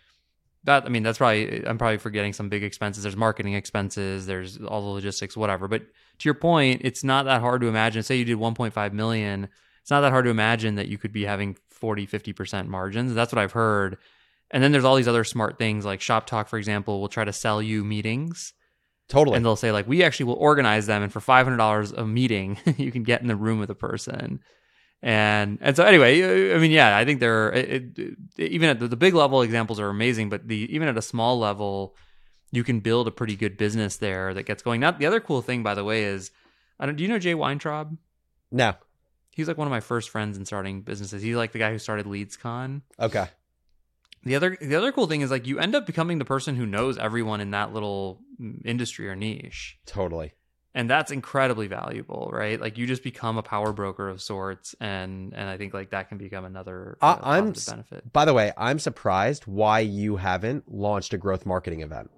[0.64, 3.02] that i mean that's probably i'm probably forgetting some big expenses.
[3.02, 4.26] There's marketing expenses.
[4.26, 5.66] There's all the logistics whatever.
[5.66, 8.02] But to your point it's not that hard to imagine.
[8.02, 9.48] Say you did 1.5 million
[9.80, 13.14] it's not that hard to imagine that you could be having 40 50% margins.
[13.14, 13.98] That's what i've heard
[14.50, 17.24] and then there's all these other smart things like shop talk for example will try
[17.24, 18.52] to sell you meetings
[19.08, 19.36] Totally.
[19.36, 22.92] and they'll say like we actually will organize them and for $500 a meeting you
[22.92, 24.40] can get in the room with a person
[25.02, 28.78] and and so anyway i mean yeah i think there are it, it, even at
[28.80, 31.96] the, the big level examples are amazing but the even at a small level
[32.52, 35.40] you can build a pretty good business there that gets going Now, the other cool
[35.40, 36.30] thing by the way is
[36.78, 37.96] i don't do you know jay weintraub
[38.52, 38.74] no.
[39.30, 41.78] he's like one of my first friends in starting businesses he's like the guy who
[41.78, 43.26] started leadscon Okay.
[44.24, 46.66] The other the other cool thing is like you end up becoming the person who
[46.66, 50.32] knows everyone in that little mm, industry or niche Totally.
[50.74, 55.32] and that's incredibly valuable right like you just become a power broker of sorts and
[55.34, 58.52] and i think like that can become another I- uh, I'm benefit By the way,
[58.56, 62.10] I'm surprised why you haven't launched a growth marketing event.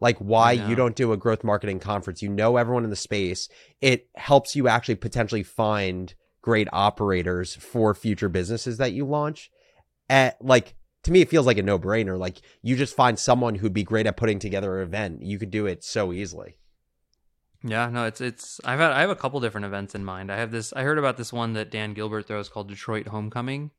[0.00, 2.20] Like why you don't do a growth marketing conference.
[2.20, 3.48] You know everyone in the space.
[3.80, 9.50] It helps you actually potentially find great operators for future businesses that you launch.
[10.10, 10.74] At like
[11.04, 12.18] to me it feels like a no-brainer.
[12.18, 15.22] Like you just find someone who'd be great at putting together an event.
[15.22, 16.56] You could do it so easily.
[17.62, 20.36] yeah no it's it's i've had i have a couple different events in mind i
[20.36, 23.70] have this i heard about this one that dan gilbert throws called detroit homecoming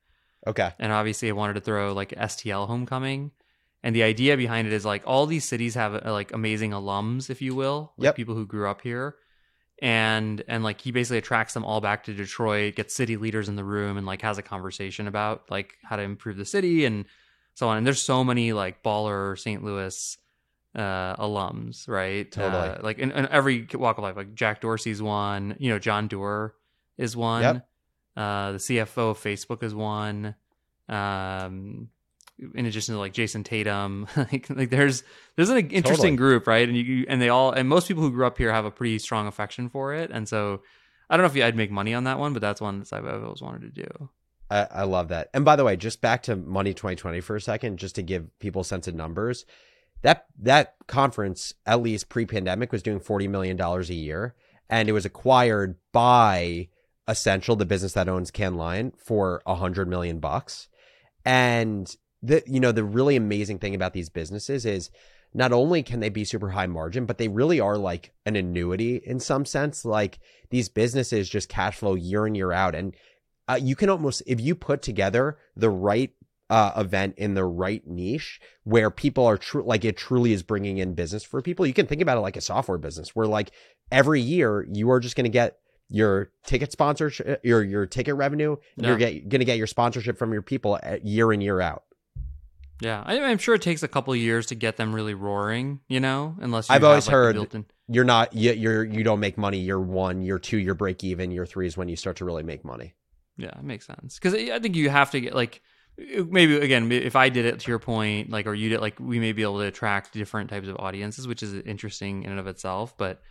[0.48, 0.72] Okay.
[0.80, 3.32] and obviously I wanted to throw like STL homecoming.
[3.82, 7.42] And the idea behind it is like all these cities have like amazing alums, if
[7.42, 8.16] you will, like Yep.
[8.16, 9.16] people who grew up here.
[9.82, 13.56] And and like he basically attracts them all back to Detroit, gets city leaders in
[13.56, 17.06] the room, and like has a conversation about like how to improve the city and
[17.56, 17.78] so on.
[17.78, 19.64] And there's so many like baller St.
[19.64, 20.18] Louis
[20.76, 22.32] uh alums, right?
[22.32, 22.70] Totally.
[22.70, 26.08] Uh, like in, in every walk of life, like Jack Dorsey's one, you know, John
[26.08, 26.54] Doerr
[26.98, 27.42] is one.
[27.42, 27.68] Yep.
[28.16, 30.36] Uh, the CFO of Facebook is one.
[30.88, 31.90] Um,
[32.54, 35.04] in addition to like Jayson Tatum, like, like there's
[35.36, 35.76] there's an Totally.
[35.76, 36.68] interesting group, right?
[36.68, 39.00] And you and they all and most people who grew up here have a pretty
[39.00, 40.62] strong affection for it, and so
[41.10, 43.24] I don't know if I'd make money on that one, but that's one that I've
[43.24, 44.10] always wanted to do.
[44.50, 45.30] I, I love that.
[45.34, 48.28] And by the way, just back to Money 2020 for a second, just to give
[48.40, 49.46] people a sense of numbers.
[50.02, 54.36] That that conference, at least pre-pandemic, was doing forty million dollars a year,
[54.70, 56.68] and it was acquired by
[57.08, 60.68] Ascential, the business that owns Cannes Lion, for a hundred million bucks.
[61.24, 61.96] And
[62.26, 64.90] the you know the really amazing thing about these businesses is
[65.34, 69.02] not only can they be super high margin, but they really are like an annuity
[69.06, 69.84] in some sense.
[69.84, 70.20] Like
[70.50, 72.96] these businesses just cash flow year in year out, and
[73.48, 76.12] uh, you can almost if you put together the right
[76.50, 80.78] uh, event in the right niche where people are true like it truly is bringing
[80.78, 83.50] in business for people you can think about it like a software business where like
[83.92, 85.58] every year you are just going to get
[85.90, 88.56] your ticket sponsorship your your ticket revenue.
[88.78, 91.84] And you're get, going to get your sponsorship from your people year in year out
[92.82, 95.80] Yeah, I, I'm sure it takes a couple of years to get them really roaring,
[95.88, 99.60] you know, unless I've always like, heard- you're not you, you're you don't make money
[99.60, 102.42] year one year two year break even year three is when you start to really
[102.44, 102.96] make money
[103.38, 104.16] Yeah, it makes sense.
[104.16, 105.62] Because I think you have to get like
[105.98, 109.20] maybe again if I did it to your point, like or you did like we
[109.20, 112.48] may be able to attract different types of audiences, which is interesting in and of
[112.48, 112.98] itself.
[112.98, 113.22] But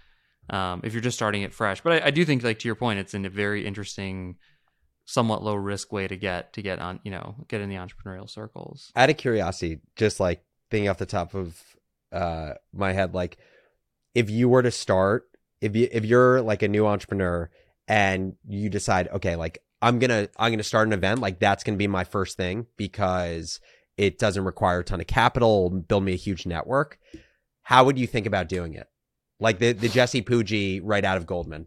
[0.50, 1.80] um, if you're just starting it fresh.
[1.80, 4.36] But I, I do think, like to your point, it's in a very interesting,
[5.04, 8.28] somewhat low risk way to get to get on, you know, get in the entrepreneurial
[8.28, 8.92] circles.
[8.96, 11.62] Out of curiosity, just like thinking off the top of
[12.12, 13.36] uh, my head, like
[14.14, 15.28] if you were to start,
[15.60, 17.50] if you if you're like a new entrepreneur
[17.88, 21.78] and you decide, okay, like I'm gonna I'm gonna start an event, like that's gonna
[21.78, 23.60] be my first thing because
[23.96, 26.98] it doesn't require a ton of capital, build me a huge network.
[27.62, 28.88] How would you think about doing it?
[29.40, 31.66] Like the the Jesse Pujji right out of Goldman.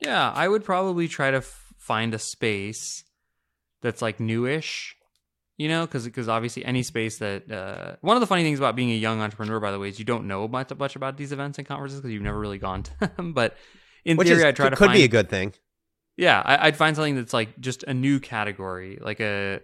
[0.00, 3.04] Yeah, I would probably try to f- find a space
[3.82, 4.96] that's like newish,
[5.58, 8.76] you know, because because obviously any space that uh, one of the funny things about
[8.76, 11.32] being a young entrepreneur, by the way, is you don't know much much about these
[11.32, 13.32] events and conferences because you've never really gone to them.
[13.34, 13.56] But
[14.04, 15.54] in Which theory, is, I try to could find, be a good thing.
[16.16, 19.60] yeah, I, I'd find something that's like just a new category, like a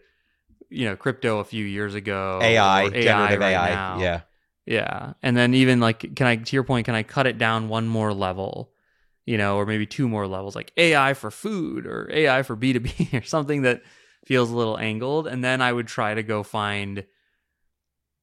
[0.69, 3.69] you know crypto a few years ago, AI, or generative right AI.
[3.71, 3.99] now.
[3.99, 4.21] Yeah.
[4.67, 5.15] Yeah.
[5.23, 7.89] And then even like can I to your point, can I cut it down one
[7.89, 8.73] more level?
[9.31, 13.15] You know, or maybe two more levels, like AI for food or AI for B2B
[13.23, 13.83] or something that
[14.27, 15.29] feels a little angled.
[15.29, 17.05] And then I would try to go find,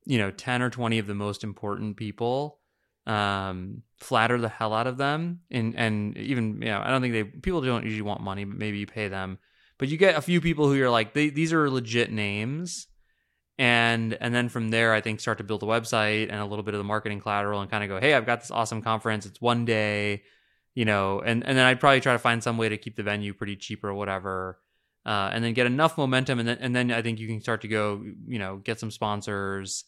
[0.06, 2.60] you know, 10 or 20 of the most important people,
[3.06, 5.40] um, flatter the hell out of them.
[5.50, 8.58] And and even, you know, I don't think they people don't usually want money, but
[8.58, 9.38] maybe you pay them.
[9.78, 12.88] But you get a few people who you're like, they, these are legit names
[13.58, 16.64] and and then from there i think start to build a website and a little
[16.64, 19.26] bit of the marketing collateral and kind of go hey i've got this awesome conference
[19.26, 20.22] it's one day
[20.78, 23.02] you know and and then i'd probably try to find some way to keep the
[23.02, 24.60] venue pretty cheap or whatever
[25.08, 27.62] uh, and then get enough momentum and then and then i think you can start
[27.62, 29.86] to go you know get some sponsors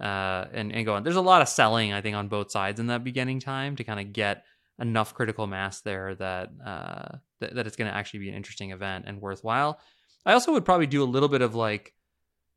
[0.00, 1.02] uh, and and go on.
[1.02, 3.84] There's a lot of selling i think on both sides in that beginning time to
[3.84, 4.44] kind of get
[4.80, 8.70] enough critical mass there that uh, that, that it's going to actually be an interesting
[8.70, 9.78] event and worthwhile.
[10.24, 11.92] I also would probably do a little bit of like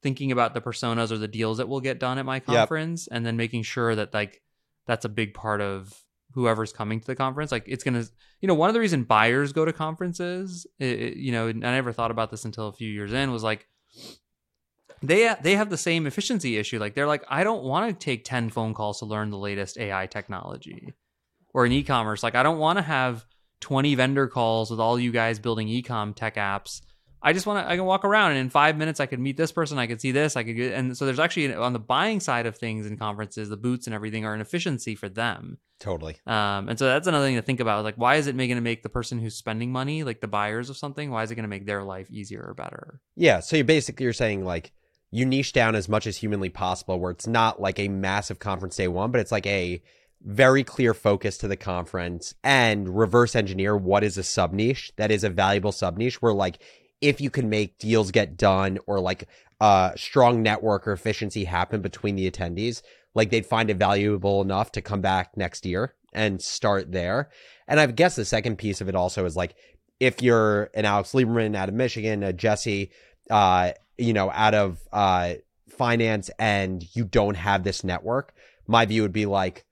[0.01, 3.25] thinking about the personas or the deals that will get done at my conference and
[3.25, 4.41] then making sure that like
[4.85, 6.02] that's a big part of
[6.33, 8.03] whoever's coming to the conference like it's gonna
[8.41, 11.65] you know one of the reason buyers go to conferences it, it- you know and
[11.65, 13.67] i never thought about this until a few years in was like
[15.01, 16.79] they they have the same efficiency issue.
[16.79, 19.77] Like they're like i don't want to take 10 phone calls to learn the latest
[19.77, 20.93] ai technology
[21.53, 22.23] or in e-commerce.
[22.23, 23.25] Like i don't want to have
[23.61, 26.81] 20 vendor calls with all you guys building e-com tech apps
[27.25, 27.71] I just want to.
[27.71, 29.77] I can walk around, and in five minutes, I could meet this person.
[29.77, 30.35] I could see this.
[30.35, 33.47] I could get, and so there's actually on the buying side of things in conferences,
[33.47, 35.57] the boots and everything are an efficiency for them.
[35.79, 36.17] Totally.
[36.27, 37.85] Um, and so that's another thing to think about.
[37.85, 40.69] Like, why is it going to make the person who's spending money, like the buyers
[40.69, 42.99] of something, why is it going to make their life easier or better?
[43.15, 43.39] Yeah.
[43.39, 44.73] So you basically you're saying like
[45.11, 48.75] you niche down as much as humanly possible, where it's not like a massive conference
[48.75, 49.81] day one, but it's like a
[50.25, 55.11] very clear focus to the conference and reverse engineer what is a sub niche that
[55.11, 56.59] is a valuable sub niche where like
[57.03, 59.27] if you can make deals get done or like
[59.61, 62.81] uh strong network or efficiency happen between the attendees,
[63.13, 67.29] like they'd find it valuable enough to come back next year and start there.
[67.67, 69.55] And I guess the second piece of it also is like
[69.99, 72.91] if you're an Alex Lieberman out of Michigan, a Jesse,
[73.29, 75.35] uh, you know, out of uh,
[75.69, 78.33] finance, and you don't have this network,
[78.67, 79.65] my view would be like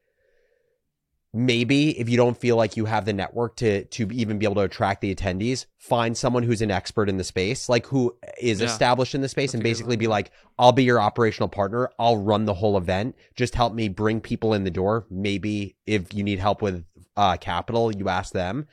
[1.34, 4.56] maybe if you don't feel like you have the network to to even be able
[4.56, 8.60] to attract the attendees, find someone who's an expert in the space, like who is
[8.60, 8.68] Yeah.
[8.68, 11.90] established in the space, That's and basically be like, I'll be your operational partner.
[11.98, 13.16] I'll run the whole event.
[13.36, 15.06] Just help me bring people in the door.
[15.10, 16.84] Maybe if you need help with
[17.16, 18.68] uh, capital, you ask them.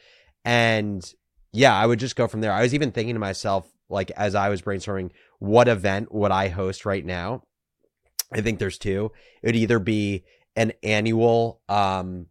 [0.45, 1.05] And
[1.53, 2.53] yeah, I would just go from there.
[2.53, 6.49] I was even thinking to myself, like as I was brainstorming, what event would I
[6.49, 7.45] host right now?
[8.33, 9.13] I think there's two.
[9.43, 10.25] It would either be
[10.57, 12.27] an annual um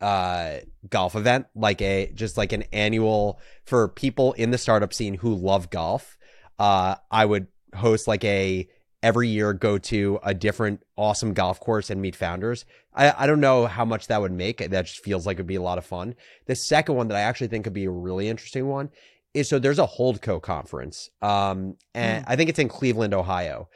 [0.00, 5.14] uh golf event, like a just like an annual for people in the startup scene
[5.14, 6.16] who love golf.
[6.58, 8.68] Uh I would host like a
[9.02, 12.64] every year go to a different awesome golf course and meet founders.
[12.94, 14.58] I, I don't know how much that would make.
[14.58, 16.16] That just feels like it'd be a lot of fun.
[16.46, 18.90] The second one that I actually think could be a really interesting one
[19.34, 21.10] is so there's a Holdco conference.
[21.22, 23.68] Um, and I think it's in Cleveland, Ohio,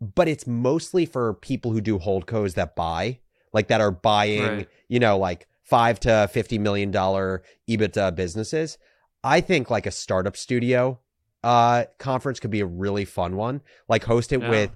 [0.00, 3.18] but it's mostly for people who do Holdcos that buy,
[3.52, 4.68] like that are buying, Right.
[4.88, 8.76] you know, like five to fifty million dollar EBITDA businesses.
[9.24, 10.98] I think like a startup studio
[11.42, 13.62] uh conference could be a really fun one.
[13.88, 14.50] Like host it Yeah.
[14.50, 14.70] with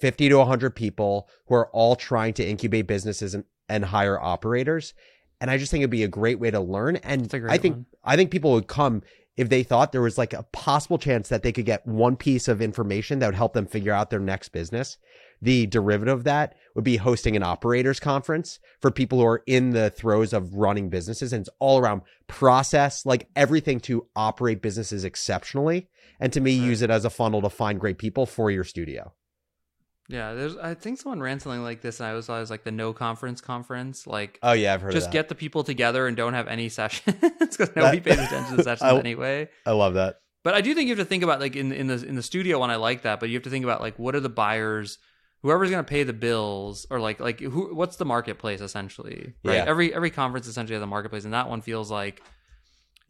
[0.00, 4.94] 50 to 100 people who are all trying to incubate businesses and, and hire operators.
[5.40, 6.96] And I just think it'd be a great way to learn.
[6.96, 7.86] And It's a great I think one.
[8.04, 9.02] I think people would come
[9.36, 12.48] if they thought there was like a possible chance that they could get one piece
[12.48, 14.98] of information that would help them figure out their next business.
[15.40, 19.70] The derivative of that would be hosting an operators conference for people who are in
[19.70, 21.32] the throes of running businesses.
[21.32, 25.88] And it's all around process, like everything to operate businesses exceptionally.
[26.20, 26.66] And to me, Right.
[26.66, 29.12] use it as a funnel to find great people for your studio.
[30.10, 30.56] Yeah, there's.
[30.56, 32.94] I think someone ran something like this, and I was, I was like the no
[32.94, 36.48] conference conference, like Oh yeah, I've heard just get the people together and don't have
[36.48, 39.50] any sessions because nobody pays attention to the sessions I- anyway.
[39.66, 40.20] I love that.
[40.44, 42.22] But I do think you have to think about like in in the in the
[42.22, 43.20] studio one, I like that.
[43.20, 44.96] But you have to think about like what are the buyers,
[45.42, 49.56] whoever's going to pay the bills, or like like who what's the marketplace essentially, right?
[49.56, 49.64] Yeah.
[49.66, 52.22] Every every conference essentially has a marketplace, and that one feels like.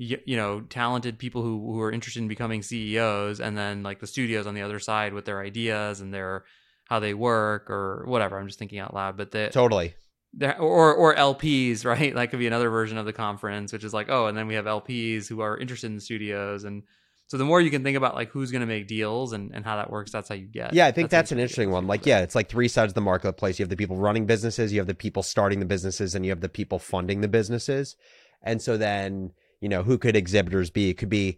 [0.01, 3.99] You, you know, talented people who who are interested in becoming CEOs, and then like
[3.99, 6.45] the studios on the other side with their ideas and their
[6.89, 8.39] how they work or whatever.
[8.39, 9.95] I'm just thinking out loud, but the Totally.
[10.41, 12.15] or or LPs, right?
[12.15, 14.55] That could be another version of the conference, which is like, oh, and then we
[14.55, 16.85] have LPs who are interested in studios, and
[17.29, 19.63] so the more you can think about like who's going to make deals and, and
[19.63, 20.73] how that works, that's how you get.
[20.73, 21.87] Yeah, I think that's how an interesting one.
[21.87, 23.59] Like, yeah, it's like three sides of the marketplace.
[23.59, 26.31] You have the people running businesses, you have the people starting the businesses, and you
[26.31, 27.97] have the people funding the businesses.
[28.43, 30.89] And so then, you know, who could exhibitors be?
[30.89, 31.37] It could be,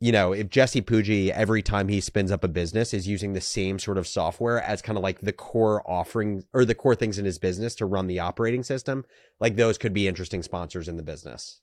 [0.00, 3.40] you know, if Jesse Pujji, every time he spins up a business, is using the
[3.40, 7.16] same sort of software as kind of like the core offering or the core things
[7.16, 9.04] in his business to run the operating system,
[9.38, 11.60] like those could be interesting sponsors in the business.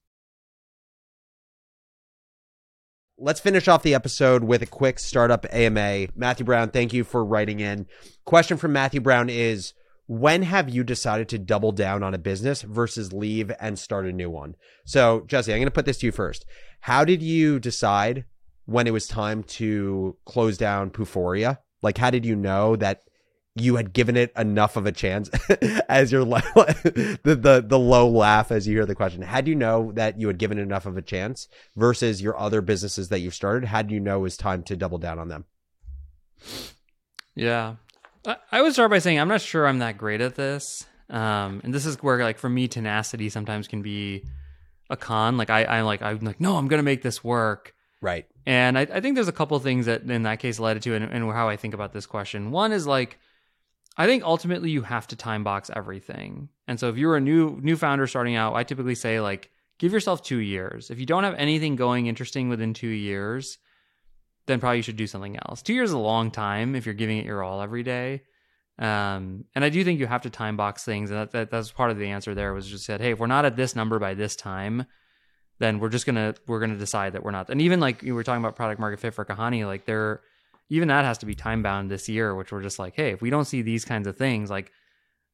[3.18, 6.08] Let's finish off the episode with a quick startup AMA.
[6.18, 7.86] Matthew Brown, thank you for writing in.
[8.26, 9.74] Question from Matthew Brown is
[10.06, 14.12] When have you decided to double down on a business versus leave and start a
[14.12, 14.56] new one?
[14.84, 16.46] So, Jesse, I'm going to put this to you first.
[16.82, 18.26] How did you decide
[18.66, 21.60] when it was time to close down Puforia?
[21.82, 23.04] Like, how did you know that
[23.58, 25.30] you had given it enough of a chance
[25.90, 29.56] as your the, the the low laugh as you hear the question how do you
[29.56, 33.20] know that you had given it enough of a chance versus your other businesses that
[33.20, 35.46] you've started how do you know it was time to double down on them
[37.36, 37.76] Yeah.
[38.26, 40.86] I, I would start by saying I'm not sure I'm that great at this.
[41.10, 44.24] Um, and this is where like for me, tenacity sometimes can be
[44.90, 45.38] a con.
[45.38, 47.74] Like I, I'm like, I'm like, no, I'm going to make this work.
[48.02, 50.84] right And I, I think there's a couple things that in that case led it
[50.84, 52.52] to and, and how I think about this question.
[52.52, 53.20] One is like,
[53.98, 56.50] I think ultimately you have to time box everything.
[56.68, 59.94] And so if you're a new new founder starting out, I typically say like give
[59.94, 60.90] yourself 2 years.
[60.90, 63.58] If you don't have anything going interesting within 2 years,
[64.48, 65.62] then probably you should do something else.
[65.62, 68.22] 2 years is a long time if you're giving it your all every day.
[68.78, 71.72] Um, and I do think you have to time box things, and that, that that's
[71.72, 72.36] part of the answer.
[72.36, 74.86] There was just said, hey, if we're not at this number by this time,
[75.60, 77.50] then we're just gonna we're gonna decide that we're not.
[77.50, 80.22] And even like you were talking about product market fit for Kahani, like there,
[80.70, 83.22] even that has to be time bound this year, which we're just like, hey, if
[83.22, 84.72] we don't see these kinds of things, like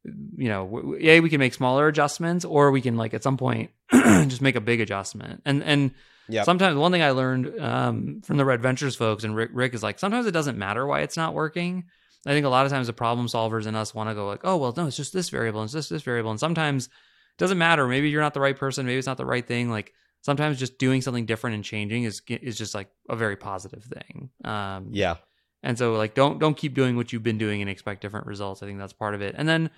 [0.03, 3.37] you know, w- yeah, we can make smaller adjustments, or we can like at some
[3.37, 5.41] point just make a big adjustment.
[5.45, 5.91] And and
[6.27, 6.45] Yep.
[6.45, 9.83] sometimes one thing I learned um, from the Red Ventures folks and Rick, Rick is
[9.83, 11.85] like sometimes it doesn't matter why it's not working.
[12.25, 14.41] I think a lot of times the problem solvers in us want to go like,
[14.43, 16.91] oh well, no, it's just this variable, and it's just this variable, and sometimes it
[17.37, 17.87] doesn't matter.
[17.87, 19.69] Maybe you're not the right person, maybe it's not the right thing.
[19.69, 23.83] Like sometimes just doing something different and changing is is just like a very positive
[23.83, 24.29] thing.
[24.43, 25.17] Um, yeah
[25.63, 28.63] and so like don't don't keep doing what you've been doing and expect different results.
[28.63, 29.35] I think that's part of it.
[29.37, 29.69] And then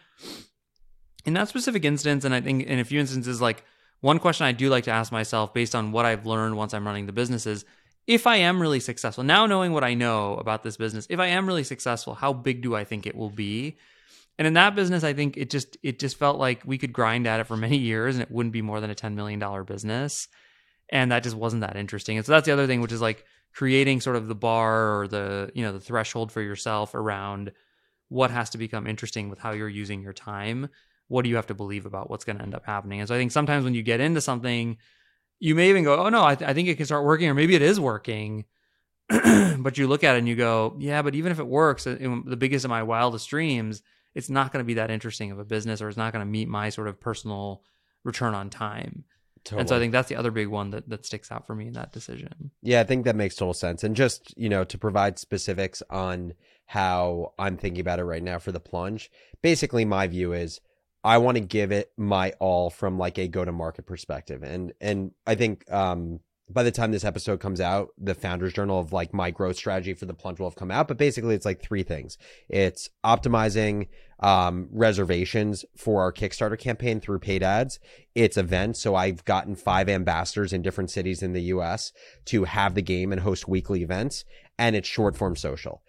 [1.25, 3.63] in that specific instance, and I think in a few instances, like
[4.01, 6.85] one question I do like to ask myself based on what I've learned once I'm
[6.85, 7.65] running the business is
[8.05, 11.27] if I am really successful, now knowing what I know about this business, if I
[11.27, 13.77] am really successful, how big do I think it will be?
[14.37, 17.27] And in that business, I think it just it just felt like we could grind
[17.27, 20.27] at it for many years and it wouldn't be more than a $10 million business.
[20.89, 22.17] And that just wasn't that interesting.
[22.17, 25.07] And so that's the other thing, which is like creating sort of the bar or
[25.07, 27.51] the, you know, the threshold for yourself around
[28.09, 30.69] what has to become interesting with how you're using your time.
[31.07, 32.99] What do you have to believe about what's going to end up happening?
[32.99, 34.77] And so I think sometimes when you get into something,
[35.39, 37.33] you may even go, oh no, I, th- I think it can start working, or
[37.33, 38.45] maybe it is working.
[39.09, 42.23] but you look at it and you go, yeah, but even if it works, in
[42.25, 43.81] the biggest of my wildest dreams,
[44.15, 46.31] it's not going to be that interesting of a business, or it's not going to
[46.31, 47.63] meet my sort of personal
[48.03, 49.05] return on time.
[49.43, 49.61] totally.
[49.61, 51.67] And so I think that's the other big one that, that sticks out for me
[51.67, 52.51] in that decision.
[52.61, 53.83] Yeah, I think that makes total sense.
[53.83, 56.33] And just, you know, to provide specifics on
[56.65, 59.11] how I'm thinking about it right now for the plunge,
[59.41, 60.61] basically my view is
[61.03, 64.43] I want to give it my all from like a go to market perspective.
[64.43, 66.21] And and I think um
[66.53, 69.93] by the time this episode comes out, the founders journal of like my growth strategy
[69.93, 70.87] for the plunge will have come out.
[70.87, 72.17] But basically it's like three things.
[72.49, 73.87] It's optimizing
[74.19, 77.79] um reservations for our Kickstarter campaign through paid ads.
[78.15, 78.79] It's events.
[78.79, 81.91] So I've gotten five ambassadors in different cities in the US
[82.25, 84.23] to have the game and host weekly events.
[84.57, 85.81] And it's short form social.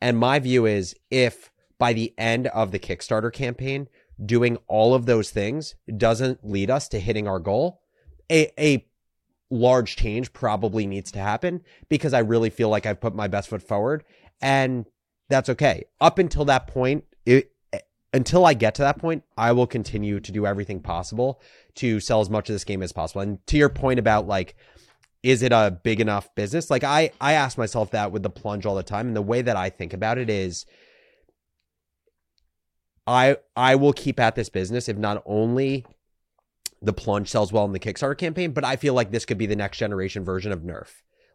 [0.00, 3.88] And my view is if by the end of the Kickstarter campaign,
[4.24, 7.80] doing all of those things doesn't lead us to hitting our goal,
[8.30, 8.86] a, a
[9.54, 13.48] large change probably needs to happen because I really feel like I've put my best
[13.48, 14.04] foot forward.
[14.40, 14.86] And
[15.28, 15.84] that's okay.
[16.00, 17.52] Up until that point, it,
[18.12, 21.40] until I get to that point, I will continue to do everything possible
[21.76, 23.22] to sell as much of this game as possible.
[23.22, 24.56] And to your point about like,
[25.22, 26.70] is it a big enough business?
[26.70, 29.06] Like I, I ask myself that with the plunge all the time.
[29.08, 30.66] And the way that I think about it is
[33.06, 35.84] I I will keep at this business if not only
[36.84, 39.46] the plunge sells well in the Kickstarter campaign, but I feel like this could be
[39.46, 40.88] the next generation version of Nerf.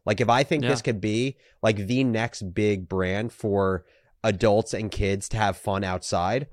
[0.05, 0.69] Like if I think Yeah.
[0.69, 3.85] this could be like the next big brand for
[4.23, 6.47] adults and kids to have fun outside,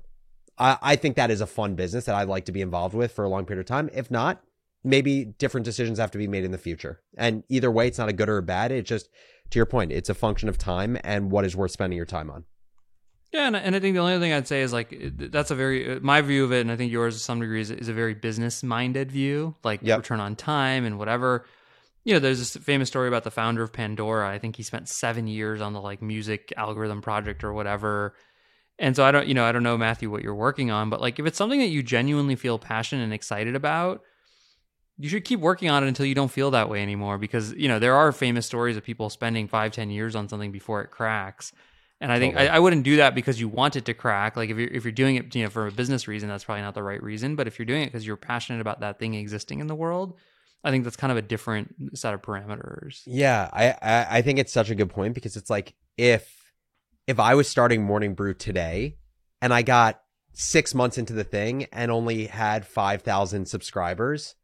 [0.57, 3.11] I, I think that is a fun business that I'd like to be involved with
[3.11, 3.89] for a long period of time.
[3.93, 4.41] If not,
[4.83, 7.01] maybe different decisions have to be made in the future.
[7.17, 8.71] And either way, it's not a good or a bad.
[8.71, 9.09] It's just
[9.51, 12.29] to your point, it's a function of time and what is worth spending your time
[12.29, 12.45] on.
[13.33, 15.55] Yeah, and, and I think the only other thing I'd say is like that's a
[15.55, 17.89] very uh, my view of it, and I think yours to some degree is, is
[17.89, 19.99] a very business minded view, like Yep.
[19.99, 21.45] return on time and whatever.
[22.05, 24.29] You know, there's this famous story about the founder of Pandora.
[24.29, 28.15] I think he spent seven years on the like music algorithm project or whatever.
[28.79, 31.01] And so I don't, you know, I don't know Matthew what you're working on, but
[31.01, 34.03] like if it's something that you genuinely feel passionate and excited about,
[34.97, 37.17] you should keep working on it until you don't feel that way anymore.
[37.17, 40.51] Because you know there are famous stories of people spending five, ten years on something
[40.53, 41.51] before it cracks.
[41.99, 42.49] And I think Totally.
[42.49, 44.37] I, I wouldn't do that because you want it to crack.
[44.37, 46.61] Like if you're if you're doing it, you know, for a business reason, that's probably
[46.61, 47.35] not the right reason.
[47.35, 50.15] But if you're doing it because you're passionate about that thing existing in the world,
[50.63, 53.01] I think that's kind of a different set of parameters.
[53.07, 56.51] Yeah, I, I I think it's such a good point because it's like if
[57.07, 58.97] if I was starting Morning Brew today
[59.41, 60.01] and I got
[60.33, 64.35] six months into the thing and only had five thousand subscribers,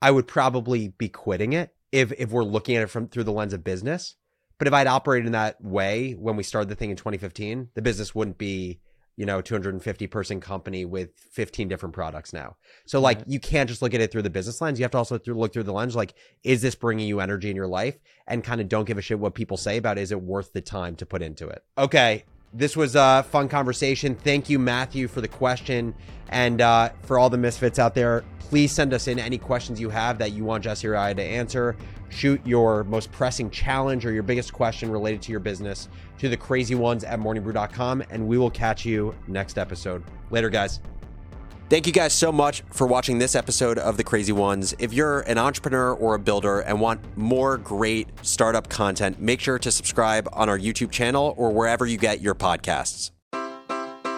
[0.00, 3.32] I would probably be quitting it if if we're looking at it from through the
[3.32, 4.14] lens of business.
[4.58, 7.82] But if I'd operated in that way when we started the thing in 2015, the
[7.82, 8.80] business wouldn't be
[9.18, 12.56] you know 250 person company with 15 different products now.
[12.84, 13.28] So like Right.
[13.28, 14.78] you can't just look at it through the business lens.
[14.78, 17.48] You have to also through, look through the lens like is this bringing you energy
[17.48, 20.02] in your life and kind of don't give a shit what people say about it.
[20.02, 21.64] is it worth the time to put into it.
[21.78, 24.14] Okay, this was a fun conversation.
[24.16, 25.94] Thank you Matthew for the question
[26.28, 28.22] and uh, for all the misfits out there.
[28.48, 31.22] Please send us in any questions you have that you want Jesse or I to
[31.22, 31.74] answer.
[32.10, 35.88] Shoot your most pressing challenge or your biggest question related to your business
[36.18, 40.04] to the crazy ones at morningbrew.com and we will catch you next episode.
[40.30, 40.78] Later, guys.
[41.68, 44.72] Thank you guys so much for watching this episode of The Crazy Ones.
[44.78, 49.58] If you're an entrepreneur or a builder and want more great startup content, make sure
[49.58, 53.10] to subscribe on our YouTube channel or wherever you get your podcasts.